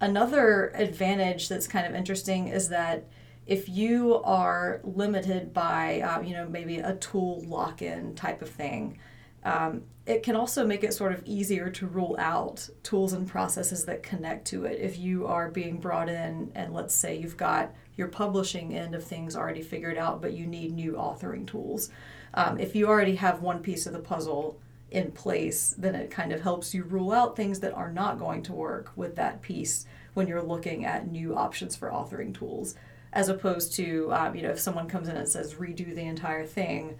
another 0.00 0.72
advantage 0.74 1.48
that's 1.48 1.66
kind 1.66 1.86
of 1.86 1.94
interesting 1.94 2.48
is 2.48 2.68
that 2.68 3.04
if 3.46 3.68
you 3.68 4.22
are 4.22 4.80
limited 4.84 5.52
by, 5.52 6.00
uh, 6.00 6.20
you 6.20 6.32
know, 6.32 6.48
maybe 6.48 6.78
a 6.78 6.94
tool 6.96 7.42
lock 7.46 7.82
in 7.82 8.14
type 8.14 8.40
of 8.40 8.48
thing, 8.48 8.98
um, 9.44 9.82
it 10.06 10.22
can 10.22 10.36
also 10.36 10.64
make 10.64 10.84
it 10.84 10.94
sort 10.94 11.12
of 11.12 11.22
easier 11.24 11.68
to 11.70 11.86
rule 11.86 12.16
out 12.18 12.68
tools 12.82 13.12
and 13.12 13.26
processes 13.26 13.84
that 13.84 14.02
connect 14.02 14.46
to 14.46 14.64
it. 14.64 14.80
If 14.80 14.98
you 14.98 15.26
are 15.26 15.48
being 15.48 15.78
brought 15.78 16.08
in, 16.08 16.52
and 16.54 16.72
let's 16.72 16.94
say 16.94 17.16
you've 17.16 17.36
got 17.36 17.74
your 17.96 18.08
publishing 18.08 18.74
end 18.74 18.94
of 18.94 19.04
things 19.04 19.36
already 19.36 19.62
figured 19.62 19.98
out, 19.98 20.22
but 20.22 20.32
you 20.32 20.46
need 20.46 20.72
new 20.72 20.92
authoring 20.92 21.46
tools. 21.46 21.90
Um, 22.34 22.58
if 22.58 22.74
you 22.74 22.86
already 22.86 23.16
have 23.16 23.42
one 23.42 23.60
piece 23.60 23.86
of 23.86 23.92
the 23.92 23.98
puzzle 23.98 24.58
in 24.90 25.10
place, 25.12 25.74
then 25.76 25.94
it 25.94 26.10
kind 26.10 26.32
of 26.32 26.40
helps 26.42 26.74
you 26.74 26.84
rule 26.84 27.12
out 27.12 27.36
things 27.36 27.60
that 27.60 27.74
are 27.74 27.90
not 27.90 28.18
going 28.18 28.42
to 28.44 28.52
work 28.52 28.92
with 28.96 29.16
that 29.16 29.42
piece 29.42 29.86
when 30.14 30.28
you're 30.28 30.42
looking 30.42 30.84
at 30.84 31.10
new 31.10 31.34
options 31.34 31.76
for 31.76 31.90
authoring 31.90 32.34
tools. 32.36 32.74
As 33.12 33.28
opposed 33.28 33.74
to, 33.74 34.12
um, 34.12 34.34
you 34.34 34.42
know, 34.42 34.50
if 34.50 34.60
someone 34.60 34.88
comes 34.88 35.08
in 35.08 35.16
and 35.16 35.28
says 35.28 35.54
redo 35.54 35.94
the 35.94 36.02
entire 36.02 36.46
thing, 36.46 36.96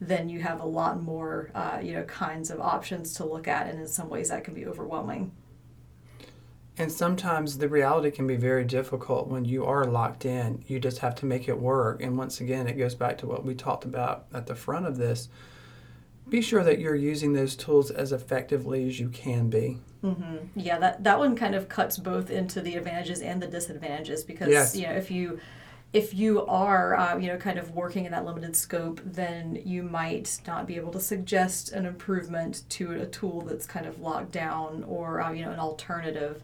then 0.00 0.28
you 0.28 0.40
have 0.40 0.60
a 0.60 0.66
lot 0.66 1.02
more, 1.02 1.50
uh, 1.54 1.78
you 1.82 1.92
know, 1.92 2.02
kinds 2.04 2.50
of 2.50 2.60
options 2.60 3.14
to 3.14 3.24
look 3.24 3.48
at, 3.48 3.68
and 3.68 3.80
in 3.80 3.86
some 3.86 4.10
ways 4.10 4.28
that 4.28 4.44
can 4.44 4.52
be 4.52 4.66
overwhelming. 4.66 5.32
And 6.76 6.90
sometimes 6.90 7.58
the 7.58 7.68
reality 7.68 8.10
can 8.10 8.26
be 8.26 8.36
very 8.36 8.64
difficult 8.64 9.28
when 9.28 9.44
you 9.44 9.64
are 9.64 9.84
locked 9.84 10.24
in. 10.24 10.64
You 10.66 10.80
just 10.80 10.98
have 10.98 11.14
to 11.16 11.26
make 11.26 11.48
it 11.48 11.58
work. 11.58 12.02
And 12.02 12.18
once 12.18 12.40
again, 12.40 12.66
it 12.66 12.76
goes 12.76 12.96
back 12.96 13.16
to 13.18 13.26
what 13.26 13.44
we 13.44 13.54
talked 13.54 13.84
about 13.84 14.26
at 14.34 14.46
the 14.46 14.56
front 14.56 14.86
of 14.86 14.96
this. 14.96 15.28
Be 16.28 16.40
sure 16.40 16.64
that 16.64 16.80
you're 16.80 16.96
using 16.96 17.32
those 17.32 17.54
tools 17.54 17.90
as 17.92 18.10
effectively 18.10 18.88
as 18.88 18.98
you 18.98 19.08
can 19.10 19.50
be. 19.50 19.78
Mm-hmm. 20.02 20.58
Yeah, 20.58 20.78
that, 20.78 21.04
that 21.04 21.18
one 21.18 21.36
kind 21.36 21.54
of 21.54 21.68
cuts 21.68 21.96
both 21.96 22.28
into 22.28 22.60
the 22.60 22.74
advantages 22.74 23.20
and 23.20 23.40
the 23.40 23.46
disadvantages 23.46 24.24
because 24.24 24.48
Yes. 24.48 24.74
you 24.76 24.86
know 24.86 24.92
if 24.94 25.10
you 25.10 25.38
if 25.94 26.12
you 26.12 26.44
are 26.46 26.96
uh, 26.96 27.16
you 27.16 27.28
know 27.28 27.38
kind 27.38 27.56
of 27.56 27.70
working 27.70 28.04
in 28.04 28.10
that 28.10 28.26
limited 28.26 28.54
scope, 28.56 29.00
then 29.04 29.62
you 29.64 29.82
might 29.84 30.40
not 30.44 30.66
be 30.66 30.74
able 30.74 30.90
to 30.90 31.00
suggest 31.00 31.72
an 31.72 31.86
improvement 31.86 32.64
to 32.70 33.00
a 33.00 33.06
tool 33.06 33.42
that's 33.42 33.64
kind 33.64 33.86
of 33.86 34.00
locked 34.00 34.32
down 34.32 34.84
or 34.88 35.22
uh, 35.22 35.30
you 35.30 35.44
know 35.44 35.52
an 35.52 35.60
alternative. 35.60 36.42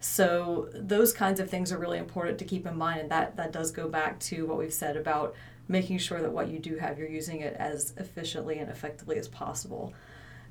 So 0.00 0.68
those 0.74 1.12
kinds 1.12 1.40
of 1.40 1.50
things 1.50 1.72
are 1.72 1.78
really 1.78 1.98
important 1.98 2.38
to 2.38 2.44
keep 2.44 2.66
in 2.66 2.76
mind, 2.76 3.00
and 3.00 3.10
that 3.10 3.36
that 3.36 3.52
does 3.52 3.70
go 3.70 3.88
back 3.88 4.20
to 4.20 4.46
what 4.46 4.58
we've 4.58 4.72
said 4.72 4.96
about 4.96 5.34
making 5.66 5.96
sure 5.98 6.20
that 6.20 6.32
what 6.32 6.48
you 6.48 6.58
do 6.58 6.76
have, 6.76 6.98
you're 6.98 7.08
using 7.08 7.40
it 7.40 7.56
as 7.58 7.94
efficiently 7.96 8.58
and 8.58 8.68
effectively 8.70 9.16
as 9.16 9.28
possible. 9.28 9.94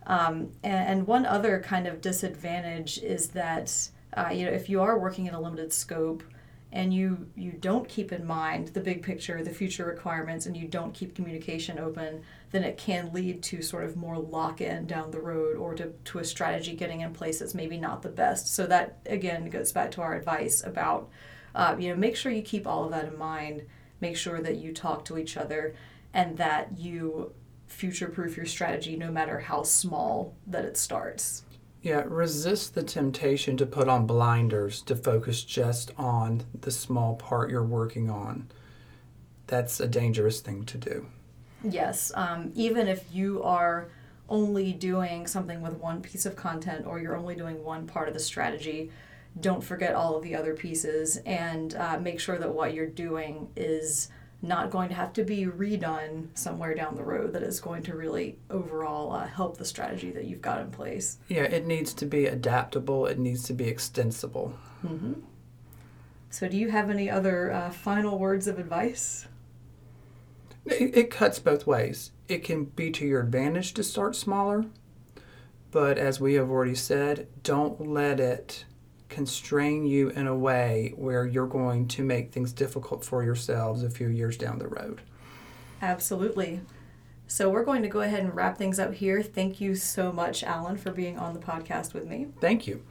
Um, 0.08 0.54
and, 0.64 0.88
and 0.88 1.08
one 1.08 1.26
other 1.26 1.60
kind 1.60 1.86
of 1.86 2.02
disadvantage 2.02 2.98
is 3.00 3.28
that 3.30 3.90
uh, 4.18 4.30
you 4.34 4.46
know 4.46 4.52
if 4.52 4.70
you 4.70 4.82
are 4.82 4.98
working 4.98 5.28
in 5.28 5.36
a 5.36 5.40
limited 5.40 5.72
scope 5.72 6.24
and 6.72 6.94
you 6.94 7.28
you 7.36 7.52
don't 7.54 7.88
keep 7.88 8.12
in 8.12 8.26
mind 8.26 8.70
the 8.70 8.80
big 8.80 9.02
picture, 9.02 9.44
the 9.44 9.50
future 9.50 9.86
requirements, 9.86 10.46
and 10.46 10.56
you 10.56 10.68
don't 10.68 10.94
keep 10.94 11.16
communication 11.16 11.80
open, 11.80 12.22
then 12.52 12.64
it 12.64 12.78
can 12.78 13.12
lead 13.12 13.42
to 13.44 13.62
sort 13.62 13.84
of 13.84 13.96
more 13.96 14.18
lock 14.18 14.62
in 14.62 14.86
down 14.86 15.10
the 15.12 15.20
road 15.20 15.58
or 15.58 15.74
to, 15.74 15.92
to 16.06 16.20
a 16.20 16.24
strategy 16.24 16.76
getting 16.76 17.02
in 17.02 17.14
place 17.14 17.40
that's 17.40 17.56
maybe 17.56 17.78
not 17.78 18.02
the 18.02 18.10
best. 18.10 18.54
So 18.54 18.68
that 18.68 19.00
again 19.08 19.50
goes 19.50 19.72
back 19.72 19.92
to 19.92 20.02
our 20.02 20.16
advice 20.16 20.64
about 20.64 21.10
uh, 21.56 21.76
you 21.80 21.90
know 21.90 21.96
make 21.96 22.16
sure 22.16 22.32
you 22.32 22.44
keep 22.44 22.68
all 22.68 22.86
of 22.86 22.92
that 22.92 23.06
in 23.06 23.18
mind. 23.18 23.64
Make 24.02 24.16
sure 24.16 24.42
that 24.42 24.58
you 24.58 24.72
talk 24.72 25.04
to 25.06 25.18
each 25.18 25.36
other 25.38 25.76
and 26.14 26.38
that 26.38 26.78
you 26.78 27.34
future 27.68 28.08
proof 28.08 28.38
your 28.38 28.46
strategy 28.46 28.96
no 28.96 29.12
matter 29.12 29.40
how 29.40 29.64
small 29.64 30.36
that 30.48 30.66
it 30.66 30.78
starts. 30.78 31.44
Yeah, 31.82 32.04
resist 32.06 32.76
the 32.76 32.84
temptation 32.84 33.56
to 33.58 33.66
put 33.66 33.88
on 33.88 34.06
blinders 34.06 34.82
to 34.84 34.96
focus 34.96 35.44
just 35.44 35.92
on 35.98 36.44
the 36.60 36.72
small 36.72 37.16
part 37.16 37.50
you're 37.50 37.64
working 37.64 38.10
on. 38.10 38.50
That's 39.48 39.80
a 39.80 39.88
dangerous 39.88 40.42
thing 40.42 40.66
to 40.66 40.78
do. 40.78 41.06
Yes, 41.64 42.12
um, 42.16 42.52
even 42.56 42.88
if 42.88 43.06
you 43.12 43.42
are 43.44 43.90
only 44.28 44.74
doing 44.74 45.26
something 45.26 45.62
with 45.62 45.74
one 45.74 46.02
piece 46.02 46.26
of 46.26 46.36
content 46.36 46.86
or 46.86 47.00
you're 47.00 47.18
only 47.18 47.36
doing 47.36 47.64
one 47.64 47.88
part 47.88 48.08
of 48.08 48.14
the 48.14 48.20
strategy, 48.20 48.92
don't 49.40 49.64
forget 49.64 49.96
all 49.96 50.16
of 50.16 50.24
the 50.24 50.36
other 50.36 50.54
pieces 50.54 51.18
and 51.26 51.76
uh, 51.76 51.98
make 52.00 52.20
sure 52.20 52.38
that 52.38 52.54
what 52.54 52.74
you're 52.74 52.88
doing 52.88 53.50
is 53.56 54.10
not 54.42 54.70
going 54.70 54.90
to 54.90 54.96
have 54.96 55.12
to 55.14 55.24
be 55.24 55.46
redone 55.46 56.28
somewhere 56.34 56.74
down 56.74 56.96
the 56.96 57.04
road 57.04 57.34
that 57.34 57.44
is 57.44 57.60
going 57.60 57.84
to 57.84 57.96
really 57.96 58.38
overall 58.50 59.12
uh, 59.12 59.28
help 59.28 59.58
the 59.58 59.66
strategy 59.66 60.12
that 60.12 60.26
you've 60.26 60.42
got 60.42 60.62
in 60.62 60.72
place. 60.72 61.18
Yeah, 61.28 61.44
it 61.44 61.66
needs 61.66 61.94
to 61.96 62.06
be 62.06 62.26
adaptable, 62.26 63.06
it 63.06 63.20
needs 63.20 63.44
to 63.44 63.54
be 63.54 63.66
extensible. 63.66 64.58
Mm-hmm. 64.86 65.14
So, 66.30 66.48
do 66.48 66.58
you 66.58 66.70
have 66.70 66.90
any 66.90 67.10
other 67.10 67.52
uh, 67.52 67.72
final 67.72 68.18
words 68.18 68.48
of 68.48 68.60
advice? 68.60 69.28
It, 70.66 70.96
it 70.96 71.12
cuts 71.12 71.40
both 71.40 71.66
ways. 71.66 72.12
It 72.28 72.44
can 72.44 72.66
be 72.66 72.92
to 72.92 73.06
your 73.06 73.22
advantage 73.22 73.74
to 73.74 73.84
start 73.84 74.16
smaller, 74.16 74.66
but 75.72 75.98
as 75.98 76.20
we 76.20 76.36
have 76.36 76.50
already 76.50 76.76
said, 76.76 77.28
don't 77.44 77.90
let 77.90 78.20
it 78.20 78.66
constrain 79.10 79.86
you 79.86 80.10
in 80.10 80.28
a 80.28 80.36
way 80.36 80.94
where 80.96 81.26
you're 81.26 81.48
going 81.48 81.88
to 81.90 82.04
make 82.04 82.32
things 82.32 82.54
difficult 82.54 83.04
for 83.04 83.24
yourselves 83.24 83.84
a 83.84 83.90
few 83.90 84.08
years 84.08 84.38
down 84.38 84.60
the 84.60 84.68
road. 84.68 85.02
Absolutely. 85.82 86.62
So 87.28 87.50
we're 87.50 87.64
going 87.64 87.84
to 87.84 87.90
go 87.90 88.02
ahead 88.02 88.22
and 88.22 88.36
wrap 88.36 88.58
things 88.58 88.80
up 88.80 88.94
here. 88.94 89.22
Thank 89.22 89.62
you 89.62 89.76
so 89.76 90.12
much, 90.12 90.44
Alan, 90.44 90.78
for 90.78 90.92
being 90.92 91.20
on 91.20 91.34
the 91.34 91.40
podcast 91.40 91.94
with 91.94 92.08
me. 92.08 92.28
Thank 92.40 92.66
you. 92.66 92.84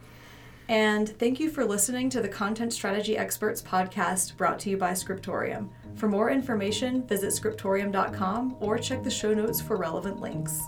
And 0.69 1.09
thank 1.09 1.39
you 1.39 1.49
for 1.49 1.65
listening 1.65 2.09
to 2.11 2.21
the 2.21 2.29
Content 2.29 2.71
Strategy 2.71 3.17
Experts 3.17 3.61
podcast 3.61 4.37
brought 4.37 4.59
to 4.59 4.69
you 4.69 4.77
by 4.77 4.93
Scriptorium. 4.93 5.71
For 5.95 6.07
more 6.07 6.29
information, 6.29 7.05
visit 7.07 7.31
scriptorium.com 7.33 8.57
or 8.59 8.77
check 8.77 9.03
the 9.03 9.09
show 9.09 9.33
notes 9.33 9.59
for 9.59 9.77
relevant 9.77 10.21
links. 10.21 10.61